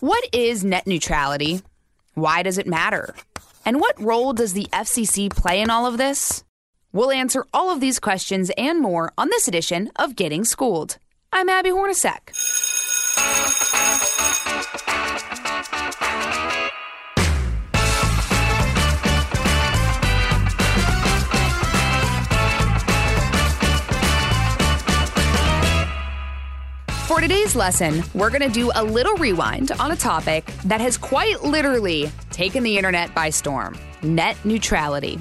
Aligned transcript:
What 0.00 0.28
is 0.32 0.62
net 0.62 0.86
neutrality? 0.86 1.60
Why 2.14 2.44
does 2.44 2.56
it 2.56 2.68
matter? 2.68 3.16
And 3.64 3.80
what 3.80 4.00
role 4.00 4.32
does 4.32 4.52
the 4.52 4.68
FCC 4.72 5.28
play 5.28 5.60
in 5.60 5.70
all 5.70 5.86
of 5.86 5.98
this? 5.98 6.44
We'll 6.92 7.10
answer 7.10 7.44
all 7.52 7.70
of 7.72 7.80
these 7.80 7.98
questions 7.98 8.52
and 8.56 8.80
more 8.80 9.12
on 9.18 9.28
this 9.28 9.48
edition 9.48 9.90
of 9.96 10.14
Getting 10.14 10.44
Schooled. 10.44 10.98
I'm 11.32 11.48
Abby 11.48 11.70
Hornacek. 11.70 12.30
For 27.18 27.22
today's 27.22 27.56
lesson, 27.56 28.04
we're 28.14 28.30
going 28.30 28.42
to 28.42 28.48
do 28.48 28.70
a 28.76 28.84
little 28.84 29.16
rewind 29.16 29.72
on 29.72 29.90
a 29.90 29.96
topic 29.96 30.46
that 30.66 30.80
has 30.80 30.96
quite 30.96 31.42
literally 31.42 32.12
taken 32.30 32.62
the 32.62 32.76
internet 32.76 33.12
by 33.12 33.30
storm 33.30 33.76
net 34.04 34.36
neutrality. 34.44 35.18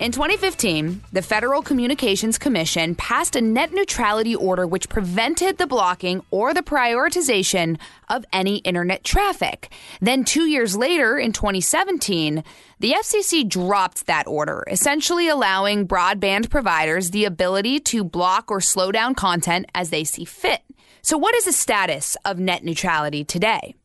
In 0.00 0.10
2015, 0.10 1.02
the 1.12 1.22
Federal 1.22 1.62
Communications 1.62 2.36
Commission 2.36 2.96
passed 2.96 3.36
a 3.36 3.40
net 3.40 3.72
neutrality 3.72 4.34
order 4.34 4.66
which 4.66 4.88
prevented 4.88 5.56
the 5.56 5.68
blocking 5.68 6.20
or 6.32 6.52
the 6.52 6.64
prioritization 6.64 7.78
of 8.08 8.24
any 8.32 8.56
internet 8.56 9.04
traffic. 9.04 9.70
Then, 10.00 10.24
two 10.24 10.46
years 10.46 10.76
later, 10.76 11.16
in 11.16 11.30
2017, 11.30 12.42
the 12.80 12.92
FCC 12.92 13.48
dropped 13.48 14.06
that 14.06 14.26
order, 14.26 14.64
essentially 14.68 15.28
allowing 15.28 15.86
broadband 15.86 16.50
providers 16.50 17.12
the 17.12 17.24
ability 17.24 17.78
to 17.80 18.02
block 18.02 18.50
or 18.50 18.60
slow 18.60 18.90
down 18.90 19.14
content 19.14 19.66
as 19.76 19.90
they 19.90 20.02
see 20.02 20.24
fit. 20.24 20.65
So, 21.06 21.16
what 21.16 21.36
is 21.36 21.44
the 21.44 21.52
status 21.52 22.16
of 22.24 22.40
net 22.40 22.64
neutrality 22.64 23.22
today? 23.22 23.76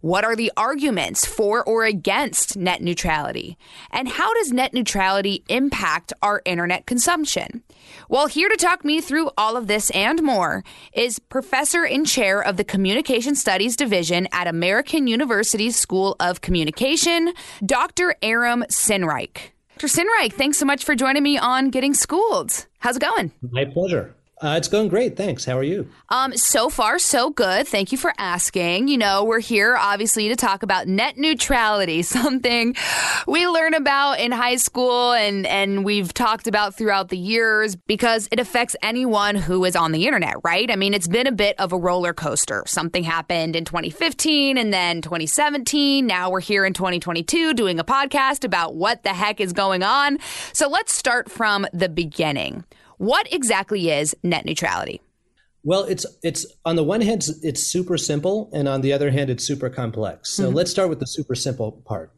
What 0.00 0.22
are 0.22 0.36
the 0.36 0.52
arguments 0.56 1.26
for 1.26 1.64
or 1.64 1.82
against 1.82 2.56
net 2.56 2.80
neutrality? 2.80 3.58
And 3.90 4.08
how 4.08 4.32
does 4.34 4.52
net 4.52 4.72
neutrality 4.72 5.42
impact 5.48 6.12
our 6.22 6.40
internet 6.44 6.86
consumption? 6.86 7.64
Well, 8.08 8.28
here 8.28 8.48
to 8.48 8.56
talk 8.56 8.84
me 8.84 9.00
through 9.00 9.32
all 9.36 9.56
of 9.56 9.66
this 9.66 9.90
and 9.90 10.22
more 10.22 10.62
is 10.92 11.18
Professor 11.18 11.84
and 11.84 12.06
Chair 12.06 12.40
of 12.40 12.56
the 12.56 12.62
Communication 12.62 13.34
Studies 13.34 13.74
Division 13.74 14.28
at 14.30 14.46
American 14.46 15.08
University's 15.08 15.74
School 15.74 16.14
of 16.20 16.42
Communication, 16.42 17.32
Dr. 17.66 18.14
Aram 18.22 18.62
Sinnreich. 18.70 19.50
Dr. 19.78 19.88
Sinnreich, 19.88 20.32
thanks 20.32 20.58
so 20.58 20.64
much 20.64 20.84
for 20.84 20.94
joining 20.94 21.24
me 21.24 21.38
on 21.38 21.70
Getting 21.70 21.94
Schooled. 21.94 22.68
How's 22.78 22.98
it 22.98 23.02
going? 23.02 23.32
My 23.50 23.64
pleasure. 23.64 24.14
Uh, 24.40 24.54
it's 24.56 24.68
going 24.68 24.88
great. 24.88 25.16
Thanks. 25.16 25.44
How 25.44 25.58
are 25.58 25.64
you? 25.64 25.88
Um, 26.10 26.36
so 26.36 26.68
far, 26.68 26.98
so 26.98 27.30
good. 27.30 27.66
Thank 27.66 27.90
you 27.90 27.98
for 27.98 28.12
asking. 28.18 28.86
You 28.86 28.96
know, 28.96 29.24
we're 29.24 29.40
here 29.40 29.76
obviously 29.76 30.28
to 30.28 30.36
talk 30.36 30.62
about 30.62 30.86
net 30.86 31.16
neutrality, 31.16 32.02
something 32.18 32.76
we 33.26 33.48
learn 33.48 33.74
about 33.74 34.20
in 34.20 34.30
high 34.30 34.56
school 34.56 35.12
and, 35.12 35.46
and 35.46 35.84
we've 35.84 36.14
talked 36.14 36.46
about 36.46 36.76
throughout 36.76 37.08
the 37.08 37.18
years 37.18 37.74
because 37.74 38.28
it 38.30 38.38
affects 38.38 38.76
anyone 38.82 39.34
who 39.34 39.64
is 39.64 39.74
on 39.74 39.90
the 39.92 40.06
internet, 40.06 40.36
right? 40.44 40.70
I 40.70 40.76
mean, 40.76 40.94
it's 40.94 41.08
been 41.08 41.26
a 41.26 41.32
bit 41.32 41.58
of 41.58 41.72
a 41.72 41.76
roller 41.76 42.12
coaster. 42.12 42.62
Something 42.66 43.02
happened 43.02 43.56
in 43.56 43.64
2015 43.64 44.56
and 44.56 44.72
then 44.72 45.02
2017. 45.02 46.06
Now 46.06 46.30
we're 46.30 46.40
here 46.40 46.64
in 46.64 46.74
2022 46.74 47.54
doing 47.54 47.80
a 47.80 47.84
podcast 47.84 48.44
about 48.44 48.76
what 48.76 49.02
the 49.02 49.12
heck 49.12 49.40
is 49.40 49.52
going 49.52 49.82
on. 49.82 50.18
So 50.52 50.68
let's 50.68 50.92
start 50.92 51.28
from 51.28 51.66
the 51.72 51.88
beginning. 51.88 52.64
What 52.98 53.32
exactly 53.32 53.90
is 53.90 54.14
net 54.22 54.44
neutrality? 54.44 55.00
Well, 55.64 55.84
it's 55.84 56.06
it's 56.22 56.46
on 56.64 56.76
the 56.76 56.84
one 56.84 57.00
hand 57.00 57.26
it's 57.42 57.62
super 57.62 57.96
simple, 57.96 58.50
and 58.52 58.68
on 58.68 58.80
the 58.80 58.92
other 58.92 59.10
hand 59.10 59.30
it's 59.30 59.44
super 59.44 59.70
complex. 59.70 60.30
So 60.30 60.46
mm-hmm. 60.46 60.56
let's 60.56 60.70
start 60.70 60.88
with 60.88 61.00
the 61.00 61.06
super 61.06 61.34
simple 61.34 61.72
part. 61.84 62.12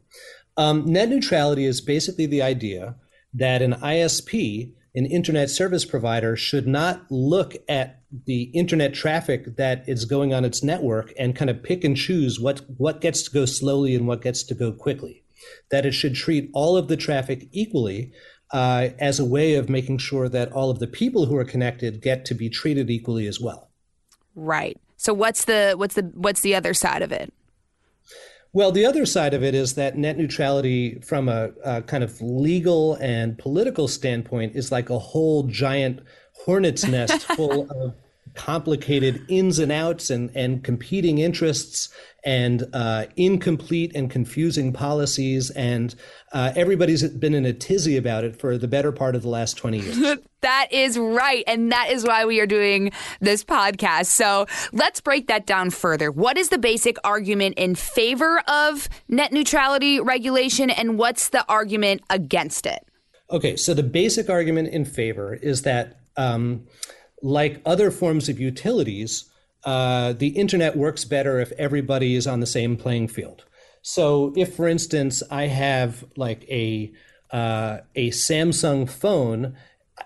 Um, 0.57 0.85
net 0.85 1.09
neutrality 1.09 1.65
is 1.65 1.81
basically 1.81 2.25
the 2.25 2.41
idea 2.41 2.95
that 3.33 3.61
an 3.61 3.73
ISP, 3.73 4.73
an 4.95 5.05
internet 5.05 5.49
service 5.49 5.85
provider, 5.85 6.35
should 6.35 6.67
not 6.67 7.09
look 7.09 7.55
at 7.69 8.01
the 8.25 8.43
internet 8.53 8.93
traffic 8.93 9.55
that 9.55 9.87
is 9.87 10.05
going 10.05 10.33
on 10.33 10.43
its 10.45 10.63
network 10.63 11.13
and 11.17 11.35
kind 11.35 11.49
of 11.49 11.63
pick 11.63 11.83
and 11.83 11.97
choose 11.97 12.39
what 12.39 12.61
what 12.77 13.01
gets 13.01 13.23
to 13.23 13.31
go 13.31 13.45
slowly 13.45 13.95
and 13.95 14.07
what 14.07 14.21
gets 14.21 14.43
to 14.43 14.53
go 14.53 14.71
quickly. 14.71 15.23
That 15.71 15.85
it 15.85 15.93
should 15.93 16.15
treat 16.15 16.49
all 16.53 16.77
of 16.77 16.87
the 16.87 16.97
traffic 16.97 17.47
equally 17.51 18.11
uh, 18.51 18.89
as 18.99 19.19
a 19.19 19.25
way 19.25 19.55
of 19.55 19.69
making 19.69 19.97
sure 19.97 20.27
that 20.29 20.51
all 20.51 20.69
of 20.69 20.79
the 20.79 20.87
people 20.87 21.25
who 21.25 21.37
are 21.37 21.45
connected 21.45 22.01
get 22.01 22.25
to 22.25 22.33
be 22.33 22.49
treated 22.49 22.89
equally 22.89 23.27
as 23.27 23.39
well. 23.39 23.69
Right. 24.35 24.77
So 24.97 25.13
what's 25.13 25.45
the 25.45 25.73
what's 25.77 25.95
the 25.95 26.03
what's 26.13 26.41
the 26.41 26.55
other 26.55 26.73
side 26.73 27.01
of 27.01 27.11
it? 27.11 27.33
Well, 28.53 28.71
the 28.71 28.85
other 28.85 29.05
side 29.05 29.33
of 29.33 29.43
it 29.43 29.55
is 29.55 29.75
that 29.75 29.97
net 29.97 30.17
neutrality, 30.17 30.99
from 30.99 31.29
a, 31.29 31.51
a 31.63 31.81
kind 31.83 32.03
of 32.03 32.21
legal 32.21 32.95
and 32.95 33.37
political 33.37 33.87
standpoint, 33.87 34.55
is 34.55 34.71
like 34.71 34.89
a 34.89 34.99
whole 34.99 35.43
giant 35.43 36.01
hornet's 36.33 36.85
nest 36.85 37.23
full 37.35 37.69
of 37.71 37.95
complicated 38.35 39.25
ins 39.27 39.59
and 39.59 39.71
outs 39.71 40.09
and, 40.09 40.31
and 40.35 40.63
competing 40.63 41.17
interests 41.17 41.89
and 42.23 42.67
uh, 42.73 43.05
incomplete 43.15 43.91
and 43.95 44.09
confusing 44.11 44.71
policies. 44.71 45.49
And 45.51 45.95
uh, 46.31 46.53
everybody's 46.55 47.03
been 47.03 47.33
in 47.33 47.45
a 47.45 47.53
tizzy 47.53 47.97
about 47.97 48.23
it 48.23 48.39
for 48.39 48.57
the 48.57 48.67
better 48.67 48.91
part 48.91 49.15
of 49.15 49.23
the 49.23 49.29
last 49.29 49.57
20 49.57 49.79
years. 49.79 50.17
that 50.41 50.67
is 50.71 50.97
right. 50.97 51.43
And 51.47 51.71
that 51.71 51.89
is 51.91 52.05
why 52.05 52.25
we 52.25 52.39
are 52.39 52.45
doing 52.45 52.91
this 53.19 53.43
podcast. 53.43 54.07
So 54.07 54.45
let's 54.71 55.01
break 55.01 55.27
that 55.27 55.45
down 55.45 55.71
further. 55.71 56.11
What 56.11 56.37
is 56.37 56.49
the 56.49 56.59
basic 56.59 56.97
argument 57.03 57.55
in 57.57 57.75
favor 57.75 58.41
of 58.47 58.87
net 59.07 59.31
neutrality 59.31 59.99
regulation, 59.99 60.69
and 60.69 60.97
what's 60.97 61.29
the 61.29 61.45
argument 61.49 62.01
against 62.09 62.65
it? 62.65 62.85
Okay, 63.29 63.55
so 63.55 63.73
the 63.73 63.83
basic 63.83 64.29
argument 64.29 64.69
in 64.69 64.85
favor 64.85 65.33
is 65.33 65.63
that. 65.63 65.97
Um, 66.17 66.67
like 67.21 67.61
other 67.65 67.91
forms 67.91 68.29
of 68.29 68.39
utilities, 68.39 69.25
uh, 69.63 70.13
the 70.13 70.29
internet 70.29 70.75
works 70.75 71.05
better 71.05 71.39
if 71.39 71.51
everybody 71.53 72.15
is 72.15 72.27
on 72.27 72.39
the 72.39 72.47
same 72.47 72.77
playing 72.77 73.07
field. 73.07 73.45
So, 73.83 74.33
if, 74.35 74.55
for 74.55 74.67
instance, 74.67 75.23
I 75.31 75.47
have 75.47 76.05
like 76.15 76.43
a 76.49 76.91
uh, 77.31 77.79
a 77.95 78.09
Samsung 78.09 78.89
phone, 78.89 79.55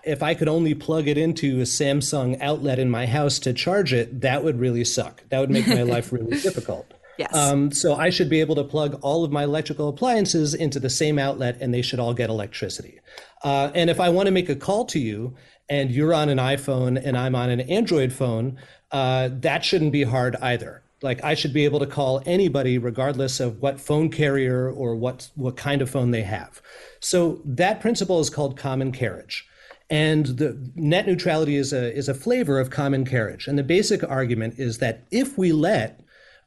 if 0.04 0.22
I 0.22 0.34
could 0.34 0.48
only 0.48 0.74
plug 0.74 1.08
it 1.08 1.18
into 1.18 1.58
a 1.58 1.64
Samsung 1.64 2.40
outlet 2.40 2.78
in 2.78 2.88
my 2.90 3.06
house 3.06 3.38
to 3.40 3.52
charge 3.52 3.92
it, 3.92 4.20
that 4.20 4.44
would 4.44 4.60
really 4.60 4.84
suck. 4.84 5.28
That 5.30 5.40
would 5.40 5.50
make 5.50 5.66
my 5.66 5.82
life 5.94 6.12
really 6.12 6.38
difficult. 6.40 6.92
Yes. 7.18 7.34
Um, 7.34 7.72
so 7.72 7.94
I 7.94 8.10
should 8.10 8.28
be 8.28 8.40
able 8.40 8.54
to 8.56 8.64
plug 8.64 8.98
all 9.02 9.24
of 9.24 9.32
my 9.32 9.44
electrical 9.44 9.88
appliances 9.88 10.54
into 10.54 10.78
the 10.78 10.90
same 10.90 11.18
outlet, 11.18 11.56
and 11.60 11.72
they 11.72 11.82
should 11.82 11.98
all 11.98 12.14
get 12.14 12.28
electricity. 12.28 13.00
Uh, 13.42 13.70
and 13.74 13.88
if 13.90 14.00
I 14.00 14.10
want 14.10 14.26
to 14.26 14.32
make 14.32 14.48
a 14.48 14.56
call 14.56 14.84
to 14.86 14.98
you, 14.98 15.34
and 15.68 15.90
you're 15.90 16.14
on 16.14 16.28
an 16.28 16.38
iPhone 16.38 17.00
and 17.02 17.16
I'm 17.16 17.34
on 17.34 17.50
an 17.50 17.60
Android 17.60 18.12
phone, 18.12 18.58
uh, 18.92 19.30
that 19.32 19.64
shouldn't 19.64 19.92
be 19.92 20.04
hard 20.04 20.36
either. 20.36 20.82
Like 21.02 21.22
I 21.22 21.34
should 21.34 21.52
be 21.52 21.64
able 21.64 21.80
to 21.80 21.86
call 21.86 22.22
anybody 22.24 22.78
regardless 22.78 23.40
of 23.40 23.60
what 23.60 23.78
phone 23.78 24.08
carrier 24.10 24.70
or 24.70 24.96
what 24.96 25.28
what 25.34 25.56
kind 25.56 25.82
of 25.82 25.90
phone 25.90 26.10
they 26.10 26.22
have. 26.22 26.62
So 27.00 27.42
that 27.44 27.80
principle 27.80 28.20
is 28.20 28.30
called 28.30 28.56
common 28.56 28.92
carriage. 28.92 29.46
And 29.88 30.26
the 30.26 30.58
net 30.74 31.06
neutrality 31.06 31.56
is 31.56 31.72
a 31.72 31.94
is 31.94 32.08
a 32.08 32.14
flavor 32.14 32.58
of 32.58 32.70
common 32.70 33.04
carriage. 33.04 33.46
And 33.46 33.58
the 33.58 33.62
basic 33.62 34.02
argument 34.02 34.58
is 34.58 34.78
that 34.78 35.06
if 35.10 35.36
we 35.36 35.52
let 35.52 36.00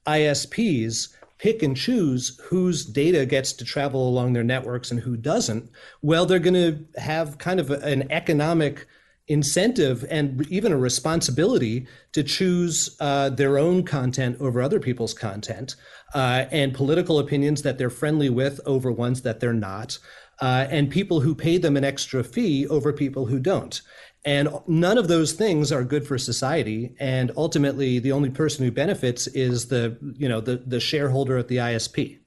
ISPs 0.08 1.10
pick 1.38 1.64
and 1.64 1.78
choose 1.78 2.38
whose 2.44 2.86
data 2.86 3.26
gets 3.26 3.54
to 3.54 3.64
travel 3.64 4.10
along 4.10 4.34
their 4.34 4.44
networks 4.44 4.92
and 4.92 5.00
who 5.00 5.16
doesn't, 5.16 5.70
well, 6.02 6.26
they're 6.26 6.40
going 6.40 6.54
to 6.54 7.00
have 7.00 7.38
kind 7.38 7.60
of 7.60 7.70
an 7.72 8.12
economic 8.12 8.88
incentive 9.30 10.04
and 10.10 10.46
even 10.50 10.72
a 10.72 10.78
responsibility 10.78 11.88
to 12.12 12.24
choose 12.24 12.98
uh, 13.00 13.30
their 13.30 13.58
own 13.58 13.84
content 13.84 14.36
over 14.42 14.62
other 14.62 14.80
people's 14.80 15.14
content 15.14 15.76
uh, 16.16 16.46
and 16.52 16.74
political 16.74 17.20
opinions 17.20 17.62
that 17.62 17.78
they're 17.78 17.90
friendly 17.92 18.30
with 18.30 18.60
over 18.66 18.92
ones 18.92 19.22
that 19.22 19.40
they're 19.40 19.54
not. 19.54 19.98
Uh, 20.42 20.68
and 20.72 20.90
people 20.90 21.20
who 21.20 21.36
pay 21.36 21.58
them 21.58 21.78
an 21.78 21.84
extra 21.84 22.24
fee 22.24 22.66
over 22.68 22.92
people 22.92 23.26
who 23.26 23.40
don't. 23.40 23.82
And 24.26 24.50
none 24.68 24.98
of 24.98 25.08
those 25.08 25.34
things 25.34 25.72
are 25.72 25.84
good 25.84 26.06
for 26.06 26.18
society. 26.18 26.96
And 27.00 27.32
ultimately, 27.38 28.00
the 28.00 28.12
only 28.12 28.30
person 28.30 28.66
who 28.66 28.72
benefits 28.72 29.28
is 29.28 29.68
the, 29.68 29.98
you 30.18 30.28
know, 30.28 30.42
the, 30.42 30.58
the 30.58 30.80
shareholder 30.80 31.38
at 31.38 31.48
the 31.48 31.58
ISP. 31.58 32.20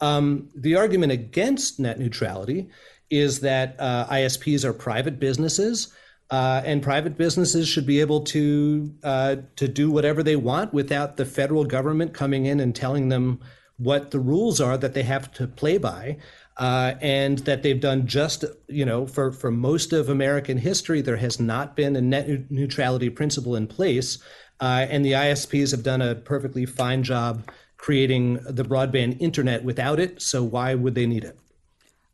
Um, 0.00 0.48
the 0.56 0.76
argument 0.76 1.12
against 1.12 1.78
net 1.78 1.98
neutrality 1.98 2.68
is 3.10 3.40
that 3.40 3.76
uh, 3.78 4.06
ISPs 4.06 4.64
are 4.64 4.72
private 4.72 5.20
businesses, 5.20 5.92
uh, 6.34 6.62
and 6.64 6.82
private 6.82 7.16
businesses 7.16 7.68
should 7.68 7.86
be 7.86 8.00
able 8.00 8.20
to 8.20 8.92
uh, 9.04 9.36
to 9.54 9.68
do 9.68 9.88
whatever 9.88 10.20
they 10.20 10.34
want 10.34 10.74
without 10.74 11.16
the 11.16 11.24
federal 11.24 11.64
government 11.64 12.12
coming 12.12 12.44
in 12.46 12.58
and 12.58 12.74
telling 12.74 13.08
them 13.08 13.38
what 13.76 14.10
the 14.10 14.18
rules 14.18 14.60
are 14.60 14.76
that 14.76 14.94
they 14.94 15.04
have 15.04 15.30
to 15.32 15.46
play 15.46 15.78
by 15.78 16.16
uh, 16.56 16.94
and 17.00 17.38
that 17.40 17.62
they've 17.62 17.80
done 17.80 18.04
just, 18.06 18.44
you 18.66 18.84
know, 18.84 19.06
for, 19.06 19.30
for 19.30 19.52
most 19.52 19.92
of 19.92 20.08
American 20.08 20.58
history, 20.58 21.00
there 21.00 21.16
has 21.16 21.38
not 21.38 21.76
been 21.76 21.94
a 21.94 22.00
net 22.00 22.50
neutrality 22.50 23.10
principle 23.10 23.54
in 23.54 23.68
place. 23.68 24.18
Uh, 24.60 24.86
and 24.90 25.04
the 25.04 25.12
ISPs 25.12 25.70
have 25.70 25.84
done 25.84 26.02
a 26.02 26.16
perfectly 26.16 26.66
fine 26.66 27.04
job 27.04 27.48
creating 27.76 28.40
the 28.48 28.64
broadband 28.64 29.20
internet 29.20 29.62
without 29.62 30.00
it. 30.00 30.20
So 30.20 30.42
why 30.42 30.74
would 30.74 30.96
they 30.96 31.06
need 31.06 31.24
it? 31.24 31.38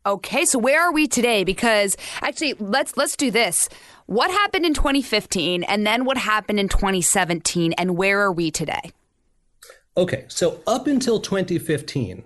Okay, 0.06 0.46
so 0.46 0.58
where 0.58 0.80
are 0.80 0.92
we 0.92 1.06
today? 1.06 1.44
Because 1.44 1.94
actually, 2.22 2.54
let's 2.54 2.96
let's 2.96 3.16
do 3.16 3.30
this. 3.30 3.68
What 4.06 4.30
happened 4.30 4.64
in 4.64 4.72
2015, 4.72 5.62
and 5.62 5.86
then 5.86 6.04
what 6.04 6.16
happened 6.16 6.58
in 6.58 6.68
2017, 6.68 7.74
and 7.74 7.96
where 7.96 8.20
are 8.20 8.32
we 8.32 8.50
today? 8.50 8.92
Okay, 9.96 10.24
so 10.28 10.60
up 10.66 10.86
until 10.86 11.20
2015, 11.20 12.24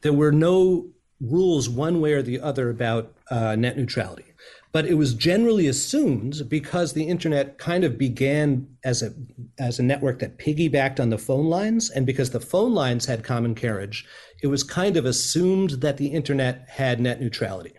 there 0.00 0.12
were 0.12 0.32
no 0.32 0.86
rules 1.20 1.68
one 1.68 2.00
way 2.00 2.14
or 2.14 2.22
the 2.22 2.40
other 2.40 2.68
about 2.68 3.12
uh, 3.30 3.54
net 3.54 3.76
neutrality. 3.76 4.24
But 4.72 4.86
it 4.86 4.94
was 4.94 5.14
generally 5.14 5.68
assumed 5.68 6.48
because 6.48 6.94
the 6.94 7.04
internet 7.04 7.58
kind 7.58 7.84
of 7.84 7.96
began 7.96 8.66
as 8.82 9.02
a 9.02 9.14
as 9.58 9.78
a 9.78 9.82
network 9.82 10.18
that 10.18 10.38
piggybacked 10.38 11.00
on 11.00 11.10
the 11.10 11.18
phone 11.18 11.46
lines, 11.46 11.90
and 11.90 12.06
because 12.06 12.30
the 12.30 12.40
phone 12.40 12.74
lines 12.74 13.06
had 13.06 13.24
common 13.24 13.54
carriage, 13.54 14.06
it 14.42 14.48
was 14.48 14.62
kind 14.62 14.96
of 14.96 15.04
assumed 15.04 15.70
that 15.82 15.96
the 15.96 16.08
internet 16.08 16.66
had 16.68 17.00
net 17.00 17.20
neutrality. 17.20 17.74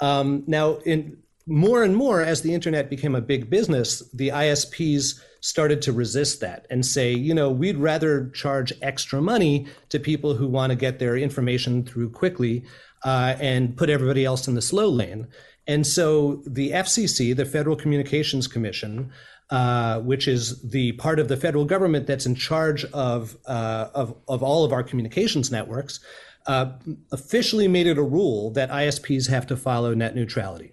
Um, 0.00 0.44
now, 0.46 0.76
in 0.84 1.18
more 1.46 1.82
and 1.82 1.96
more 1.96 2.20
as 2.20 2.42
the 2.42 2.54
internet 2.54 2.88
became 2.88 3.14
a 3.14 3.20
big 3.20 3.50
business, 3.50 4.02
the 4.12 4.28
ISPs 4.28 5.20
started 5.40 5.82
to 5.82 5.92
resist 5.92 6.40
that 6.40 6.66
and 6.70 6.86
say, 6.86 7.12
you 7.12 7.34
know, 7.34 7.50
we'd 7.50 7.76
rather 7.76 8.28
charge 8.30 8.72
extra 8.80 9.20
money 9.20 9.66
to 9.88 9.98
people 9.98 10.34
who 10.34 10.46
want 10.46 10.70
to 10.70 10.76
get 10.76 10.98
their 10.98 11.16
information 11.16 11.84
through 11.84 12.10
quickly 12.10 12.64
uh, 13.04 13.34
and 13.40 13.76
put 13.76 13.90
everybody 13.90 14.24
else 14.24 14.46
in 14.46 14.54
the 14.54 14.62
slow 14.62 14.88
lane. 14.88 15.26
And 15.66 15.86
so 15.86 16.42
the 16.46 16.70
FCC, 16.70 17.34
the 17.34 17.44
Federal 17.44 17.76
Communications 17.76 18.46
Commission, 18.46 19.12
uh, 19.52 20.00
which 20.00 20.26
is 20.26 20.60
the 20.62 20.92
part 20.92 21.20
of 21.20 21.28
the 21.28 21.36
federal 21.36 21.64
government 21.64 22.06
that's 22.08 22.26
in 22.26 22.34
charge 22.34 22.84
of 22.86 23.36
uh, 23.46 23.88
of, 23.94 24.16
of 24.26 24.42
all 24.42 24.64
of 24.64 24.72
our 24.72 24.82
communications 24.82 25.52
networks, 25.52 26.00
uh, 26.46 26.72
officially 27.12 27.68
made 27.68 27.86
it 27.86 27.98
a 27.98 28.02
rule 28.02 28.50
that 28.50 28.68
ISPs 28.70 29.28
have 29.28 29.46
to 29.46 29.56
follow 29.56 29.94
net 29.94 30.16
neutrality 30.16 30.72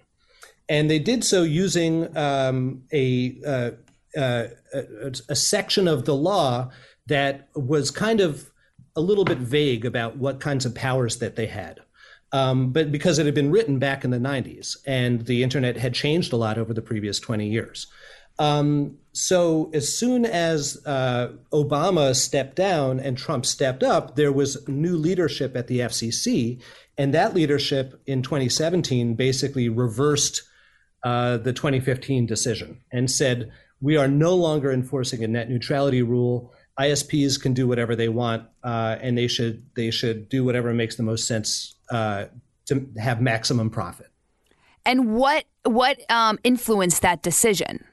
and 0.70 0.88
they 0.88 1.00
did 1.00 1.24
so 1.24 1.42
using 1.42 2.16
um, 2.16 2.84
a, 2.92 3.36
uh, 3.44 3.70
uh, 4.16 4.46
a, 4.72 5.12
a 5.28 5.34
section 5.34 5.88
of 5.88 6.04
the 6.04 6.14
law 6.14 6.70
that 7.08 7.48
was 7.56 7.90
kind 7.90 8.20
of 8.20 8.50
a 8.94 9.00
little 9.00 9.24
bit 9.24 9.38
vague 9.38 9.84
about 9.84 10.16
what 10.16 10.38
kinds 10.38 10.64
of 10.64 10.74
powers 10.74 11.18
that 11.18 11.34
they 11.34 11.46
had. 11.46 11.80
Um, 12.32 12.70
but 12.70 12.92
because 12.92 13.18
it 13.18 13.26
had 13.26 13.34
been 13.34 13.50
written 13.50 13.80
back 13.80 14.04
in 14.04 14.12
the 14.12 14.18
90s 14.18 14.76
and 14.86 15.26
the 15.26 15.42
internet 15.42 15.76
had 15.76 15.92
changed 15.92 16.32
a 16.32 16.36
lot 16.36 16.56
over 16.56 16.72
the 16.72 16.80
previous 16.80 17.18
20 17.18 17.48
years. 17.48 17.88
Um, 18.40 18.96
so 19.12 19.70
as 19.74 19.94
soon 19.94 20.24
as 20.24 20.80
uh, 20.86 21.32
Obama 21.52 22.16
stepped 22.16 22.56
down 22.56 22.98
and 22.98 23.16
Trump 23.16 23.44
stepped 23.44 23.82
up, 23.82 24.16
there 24.16 24.32
was 24.32 24.66
new 24.66 24.96
leadership 24.96 25.54
at 25.54 25.66
the 25.66 25.80
FCC. 25.80 26.60
And 26.96 27.12
that 27.14 27.34
leadership 27.34 28.00
in 28.06 28.22
2017 28.22 29.14
basically 29.14 29.68
reversed 29.68 30.42
uh, 31.04 31.36
the 31.36 31.52
2015 31.52 32.26
decision 32.26 32.80
and 32.90 33.10
said, 33.10 33.52
we 33.80 33.96
are 33.96 34.08
no 34.08 34.34
longer 34.34 34.72
enforcing 34.72 35.22
a 35.22 35.28
net 35.28 35.50
neutrality 35.50 36.02
rule. 36.02 36.52
ISPs 36.78 37.40
can 37.40 37.52
do 37.52 37.66
whatever 37.66 37.94
they 37.94 38.08
want, 38.08 38.46
uh, 38.62 38.96
and 39.00 39.16
they 39.16 39.26
should 39.26 39.64
they 39.74 39.90
should 39.90 40.28
do 40.28 40.44
whatever 40.44 40.72
makes 40.72 40.96
the 40.96 41.02
most 41.02 41.26
sense 41.26 41.74
uh, 41.90 42.26
to 42.66 42.86
have 42.98 43.20
maximum 43.20 43.70
profit. 43.70 44.08
And 44.84 45.14
what 45.14 45.44
what 45.64 45.98
um, 46.10 46.38
influenced 46.44 47.02
that 47.02 47.22
decision? 47.22 47.84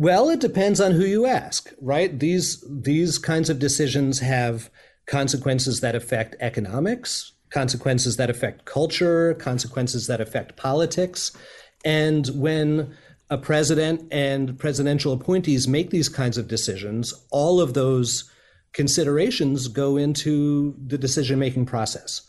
Well, 0.00 0.30
it 0.30 0.40
depends 0.40 0.80
on 0.80 0.92
who 0.92 1.04
you 1.04 1.26
ask, 1.26 1.74
right? 1.78 2.18
These 2.18 2.64
these 2.66 3.18
kinds 3.18 3.50
of 3.50 3.58
decisions 3.58 4.20
have 4.20 4.70
consequences 5.04 5.80
that 5.80 5.94
affect 5.94 6.36
economics, 6.40 7.32
consequences 7.50 8.16
that 8.16 8.30
affect 8.30 8.64
culture, 8.64 9.34
consequences 9.34 10.06
that 10.06 10.18
affect 10.18 10.56
politics. 10.56 11.36
And 11.84 12.26
when 12.28 12.96
a 13.28 13.36
president 13.36 14.10
and 14.10 14.58
presidential 14.58 15.12
appointees 15.12 15.68
make 15.68 15.90
these 15.90 16.08
kinds 16.08 16.38
of 16.38 16.48
decisions, 16.48 17.12
all 17.30 17.60
of 17.60 17.74
those 17.74 18.24
considerations 18.72 19.68
go 19.68 19.98
into 19.98 20.74
the 20.82 20.96
decision 20.96 21.38
making 21.38 21.66
process. 21.66 22.22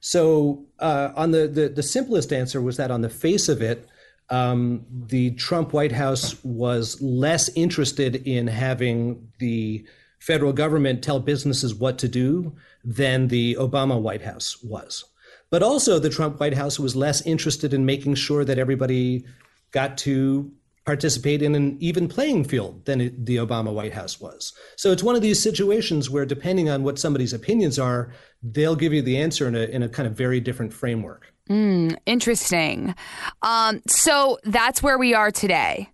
So, 0.00 0.64
uh, 0.78 1.10
on 1.16 1.32
the, 1.32 1.48
the, 1.48 1.70
the 1.70 1.82
simplest 1.82 2.32
answer 2.32 2.62
was 2.62 2.76
that 2.76 2.92
on 2.92 3.00
the 3.00 3.10
face 3.10 3.48
of 3.48 3.60
it, 3.62 3.88
um, 4.30 4.84
the 4.90 5.32
Trump 5.32 5.72
White 5.72 5.92
House 5.92 6.42
was 6.44 7.00
less 7.00 7.48
interested 7.54 8.16
in 8.26 8.46
having 8.46 9.28
the 9.38 9.86
federal 10.18 10.52
government 10.52 11.02
tell 11.04 11.20
businesses 11.20 11.74
what 11.74 11.98
to 11.98 12.08
do 12.08 12.54
than 12.84 13.28
the 13.28 13.54
Obama 13.54 14.00
White 14.00 14.22
House 14.22 14.62
was. 14.62 15.04
But 15.50 15.62
also, 15.62 15.98
the 15.98 16.10
Trump 16.10 16.40
White 16.40 16.54
House 16.54 16.80
was 16.80 16.96
less 16.96 17.24
interested 17.24 17.72
in 17.72 17.86
making 17.86 18.16
sure 18.16 18.44
that 18.44 18.58
everybody 18.58 19.24
got 19.70 19.96
to 19.98 20.50
participate 20.84 21.42
in 21.42 21.54
an 21.54 21.76
even 21.80 22.08
playing 22.08 22.44
field 22.44 22.84
than 22.84 23.00
it, 23.00 23.26
the 23.26 23.36
Obama 23.36 23.72
White 23.72 23.92
House 23.92 24.20
was. 24.20 24.52
So 24.76 24.92
it's 24.92 25.02
one 25.02 25.16
of 25.16 25.22
these 25.22 25.42
situations 25.42 26.08
where, 26.08 26.24
depending 26.24 26.68
on 26.68 26.84
what 26.84 26.98
somebody's 26.98 27.32
opinions 27.32 27.78
are, 27.78 28.12
they'll 28.42 28.76
give 28.76 28.92
you 28.92 29.02
the 29.02 29.18
answer 29.18 29.46
in 29.46 29.54
a, 29.54 29.64
in 29.64 29.82
a 29.82 29.88
kind 29.88 30.06
of 30.06 30.14
very 30.14 30.40
different 30.40 30.72
framework. 30.72 31.32
Mm, 31.48 31.96
interesting. 32.06 32.94
Um, 33.42 33.80
so 33.86 34.38
that's 34.44 34.82
where 34.82 34.98
we 34.98 35.14
are 35.14 35.30
today. 35.30 35.90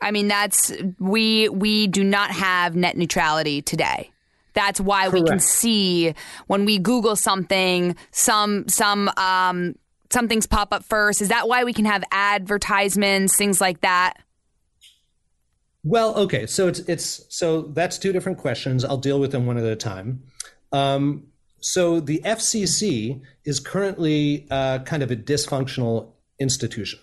I 0.00 0.10
mean, 0.10 0.28
that's 0.28 0.72
we 0.98 1.48
we 1.48 1.86
do 1.86 2.04
not 2.04 2.30
have 2.30 2.74
net 2.74 2.96
neutrality 2.96 3.62
today. 3.62 4.10
That's 4.54 4.80
why 4.80 5.08
Correct. 5.08 5.14
we 5.14 5.28
can 5.28 5.40
see 5.40 6.14
when 6.46 6.64
we 6.64 6.78
Google 6.78 7.16
something, 7.16 7.96
some 8.10 8.68
some 8.68 9.10
um, 9.16 9.74
some 10.10 10.28
things 10.28 10.46
pop 10.46 10.72
up 10.72 10.84
first. 10.84 11.20
Is 11.20 11.28
that 11.28 11.48
why 11.48 11.64
we 11.64 11.72
can 11.72 11.84
have 11.84 12.04
advertisements, 12.10 13.36
things 13.36 13.60
like 13.60 13.80
that? 13.80 14.14
Well, 15.82 16.14
okay, 16.16 16.46
so 16.46 16.68
it's 16.68 16.80
it's 16.80 17.26
so 17.28 17.62
that's 17.62 17.98
two 17.98 18.12
different 18.12 18.38
questions. 18.38 18.84
I'll 18.84 18.96
deal 18.96 19.20
with 19.20 19.32
them 19.32 19.46
one 19.46 19.58
at 19.58 19.64
a 19.64 19.76
time. 19.76 20.22
Um, 20.72 21.28
so 21.64 21.98
the 21.98 22.20
FCC 22.26 23.22
is 23.46 23.58
currently 23.58 24.46
uh, 24.50 24.80
kind 24.80 25.02
of 25.02 25.10
a 25.10 25.16
dysfunctional 25.16 26.12
institution. 26.38 27.00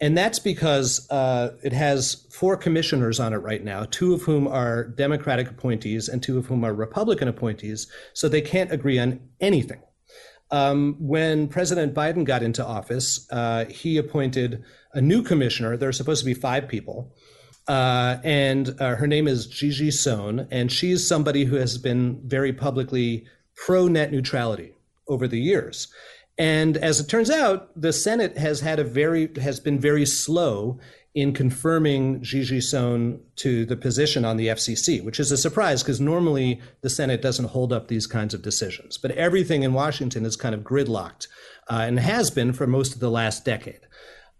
And 0.00 0.16
that's 0.16 0.38
because 0.38 1.06
uh, 1.10 1.50
it 1.62 1.74
has 1.74 2.26
four 2.32 2.56
commissioners 2.56 3.20
on 3.20 3.34
it 3.34 3.38
right 3.38 3.62
now, 3.62 3.84
two 3.84 4.14
of 4.14 4.22
whom 4.22 4.48
are 4.48 4.84
Democratic 4.84 5.50
appointees 5.50 6.08
and 6.08 6.22
two 6.22 6.38
of 6.38 6.46
whom 6.46 6.64
are 6.64 6.72
Republican 6.72 7.28
appointees. 7.28 7.92
So 8.14 8.26
they 8.26 8.40
can't 8.40 8.72
agree 8.72 8.98
on 8.98 9.20
anything. 9.38 9.82
Um, 10.50 10.96
when 10.98 11.46
President 11.48 11.92
Biden 11.92 12.24
got 12.24 12.42
into 12.42 12.64
office, 12.64 13.30
uh, 13.30 13.66
he 13.66 13.98
appointed 13.98 14.64
a 14.94 15.02
new 15.02 15.22
commissioner. 15.22 15.76
There 15.76 15.90
are 15.90 15.92
supposed 15.92 16.20
to 16.20 16.26
be 16.26 16.32
five 16.32 16.68
people. 16.68 17.14
Uh, 17.68 18.16
and 18.24 18.74
uh, 18.80 18.96
her 18.96 19.06
name 19.06 19.28
is 19.28 19.46
Gigi 19.46 19.90
Sohn. 19.90 20.48
And 20.50 20.72
she's 20.72 21.06
somebody 21.06 21.44
who 21.44 21.56
has 21.56 21.76
been 21.76 22.18
very 22.24 22.54
publicly 22.54 23.26
pro 23.60 23.86
net 23.86 24.10
neutrality 24.10 24.72
over 25.06 25.28
the 25.28 25.38
years. 25.38 25.88
And 26.38 26.78
as 26.78 26.98
it 26.98 27.08
turns 27.08 27.30
out, 27.30 27.68
the 27.80 27.92
Senate 27.92 28.38
has 28.38 28.60
had 28.60 28.78
a 28.78 28.84
very 28.84 29.30
has 29.40 29.60
been 29.60 29.78
very 29.78 30.06
slow 30.06 30.78
in 31.14 31.34
confirming 31.34 32.22
Gigi 32.22 32.60
Sohn 32.60 33.20
to 33.36 33.66
the 33.66 33.76
position 33.76 34.24
on 34.24 34.36
the 34.36 34.46
FCC, 34.46 35.04
which 35.04 35.20
is 35.20 35.30
a 35.30 35.36
surprise 35.36 35.82
because 35.82 36.00
normally 36.00 36.60
the 36.82 36.88
Senate 36.88 37.20
doesn't 37.20 37.46
hold 37.46 37.72
up 37.72 37.88
these 37.88 38.06
kinds 38.06 38.32
of 38.32 38.42
decisions. 38.42 38.96
But 38.96 39.10
everything 39.12 39.64
in 39.64 39.74
Washington 39.74 40.24
is 40.24 40.36
kind 40.36 40.54
of 40.54 40.62
gridlocked 40.62 41.26
uh, 41.68 41.82
and 41.82 41.98
has 41.98 42.30
been 42.30 42.52
for 42.52 42.66
most 42.66 42.94
of 42.94 43.00
the 43.00 43.10
last 43.10 43.44
decade. 43.44 43.80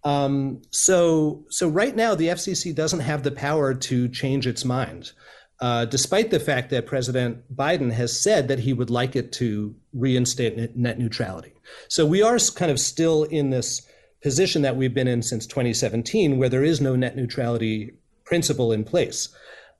Um, 0.04 0.62
so, 0.70 1.44
so 1.50 1.68
right 1.68 1.94
now 1.94 2.14
the 2.14 2.28
FCC 2.28 2.74
doesn't 2.74 3.00
have 3.00 3.24
the 3.24 3.32
power 3.32 3.74
to 3.74 4.08
change 4.08 4.46
its 4.46 4.64
mind 4.64 5.12
uh, 5.60 5.84
despite 5.84 6.30
the 6.30 6.40
fact 6.40 6.70
that 6.70 6.86
President 6.86 7.54
Biden 7.54 7.92
has 7.92 8.18
said 8.18 8.48
that 8.48 8.60
he 8.60 8.72
would 8.72 8.90
like 8.90 9.14
it 9.14 9.32
to 9.32 9.74
reinstate 9.92 10.76
net 10.76 10.98
neutrality. 10.98 11.52
So 11.88 12.06
we 12.06 12.22
are 12.22 12.38
kind 12.54 12.70
of 12.70 12.80
still 12.80 13.24
in 13.24 13.50
this 13.50 13.86
position 14.22 14.62
that 14.62 14.76
we've 14.76 14.94
been 14.94 15.08
in 15.08 15.22
since 15.22 15.46
2017, 15.46 16.38
where 16.38 16.48
there 16.48 16.64
is 16.64 16.80
no 16.80 16.96
net 16.96 17.16
neutrality 17.16 17.92
principle 18.24 18.72
in 18.72 18.84
place. 18.84 19.28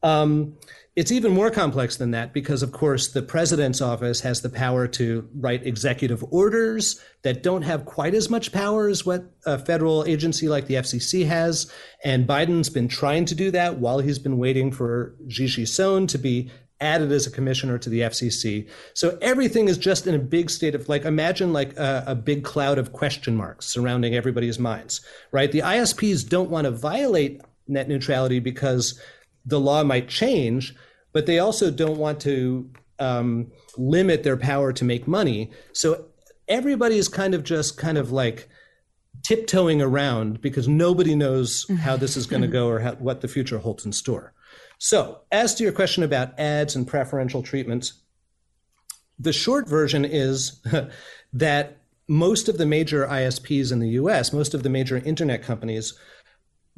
Um, 0.02 0.56
it's 0.96 1.12
even 1.12 1.32
more 1.32 1.50
complex 1.50 1.96
than 1.96 2.10
that 2.10 2.32
because, 2.32 2.62
of 2.62 2.72
course, 2.72 3.08
the 3.08 3.22
president's 3.22 3.80
office 3.80 4.20
has 4.20 4.42
the 4.42 4.48
power 4.48 4.88
to 4.88 5.28
write 5.34 5.66
executive 5.66 6.24
orders 6.30 7.00
that 7.22 7.42
don't 7.42 7.62
have 7.62 7.84
quite 7.84 8.14
as 8.14 8.28
much 8.28 8.50
power 8.50 8.88
as 8.88 9.06
what 9.06 9.24
a 9.46 9.58
federal 9.58 10.04
agency 10.04 10.48
like 10.48 10.66
the 10.66 10.74
FCC 10.74 11.26
has. 11.26 11.72
And 12.04 12.26
Biden's 12.26 12.68
been 12.68 12.88
trying 12.88 13.24
to 13.26 13.34
do 13.34 13.50
that 13.52 13.78
while 13.78 14.00
he's 14.00 14.18
been 14.18 14.36
waiting 14.36 14.72
for 14.72 15.14
Gigi 15.28 15.64
Sohn 15.64 16.06
to 16.08 16.18
be 16.18 16.50
added 16.80 17.12
as 17.12 17.26
a 17.26 17.30
commissioner 17.30 17.78
to 17.78 17.90
the 17.90 18.00
FCC. 18.00 18.68
So 18.94 19.16
everything 19.20 19.68
is 19.68 19.78
just 19.78 20.06
in 20.06 20.14
a 20.14 20.18
big 20.18 20.50
state 20.50 20.74
of 20.74 20.88
like, 20.88 21.04
imagine 21.04 21.52
like 21.52 21.78
a, 21.78 22.04
a, 22.08 22.14
big 22.14 22.42
cloud 22.42 22.78
of 22.78 22.92
question 22.92 23.36
marks 23.36 23.66
surrounding 23.66 24.14
everybody's 24.14 24.58
minds, 24.58 25.02
right? 25.30 25.52
The 25.52 25.60
ISPs 25.60 26.26
don't 26.26 26.50
want 26.50 26.64
to 26.64 26.70
violate 26.70 27.42
net 27.68 27.86
neutrality 27.86 28.40
because 28.40 28.98
the 29.44 29.60
law 29.60 29.82
might 29.82 30.08
change, 30.08 30.74
but 31.12 31.26
they 31.26 31.38
also 31.38 31.70
don't 31.70 31.98
want 31.98 32.20
to 32.20 32.70
um, 32.98 33.50
limit 33.76 34.22
their 34.22 34.36
power 34.36 34.72
to 34.72 34.84
make 34.84 35.08
money. 35.08 35.50
So 35.72 36.06
everybody 36.48 36.98
is 36.98 37.08
kind 37.08 37.34
of 37.34 37.44
just 37.44 37.78
kind 37.78 37.98
of 37.98 38.12
like 38.12 38.48
tiptoeing 39.22 39.82
around 39.82 40.40
because 40.40 40.68
nobody 40.68 41.14
knows 41.14 41.66
how 41.80 41.96
this 41.96 42.16
is 42.16 42.26
going 42.26 42.42
to 42.42 42.48
go 42.48 42.68
or 42.68 42.80
how, 42.80 42.92
what 42.92 43.20
the 43.20 43.28
future 43.28 43.58
holds 43.58 43.84
in 43.84 43.92
store. 43.92 44.32
So, 44.78 45.20
as 45.30 45.54
to 45.56 45.62
your 45.62 45.72
question 45.72 46.02
about 46.02 46.38
ads 46.38 46.74
and 46.74 46.86
preferential 46.88 47.42
treatments, 47.42 47.92
the 49.18 49.32
short 49.32 49.68
version 49.68 50.04
is 50.04 50.62
that 51.32 51.76
most 52.08 52.48
of 52.48 52.58
the 52.58 52.66
major 52.66 53.06
ISPs 53.06 53.70
in 53.70 53.78
the 53.78 53.90
US, 53.90 54.32
most 54.32 54.54
of 54.54 54.62
the 54.62 54.70
major 54.70 54.96
internet 54.98 55.42
companies, 55.42 55.94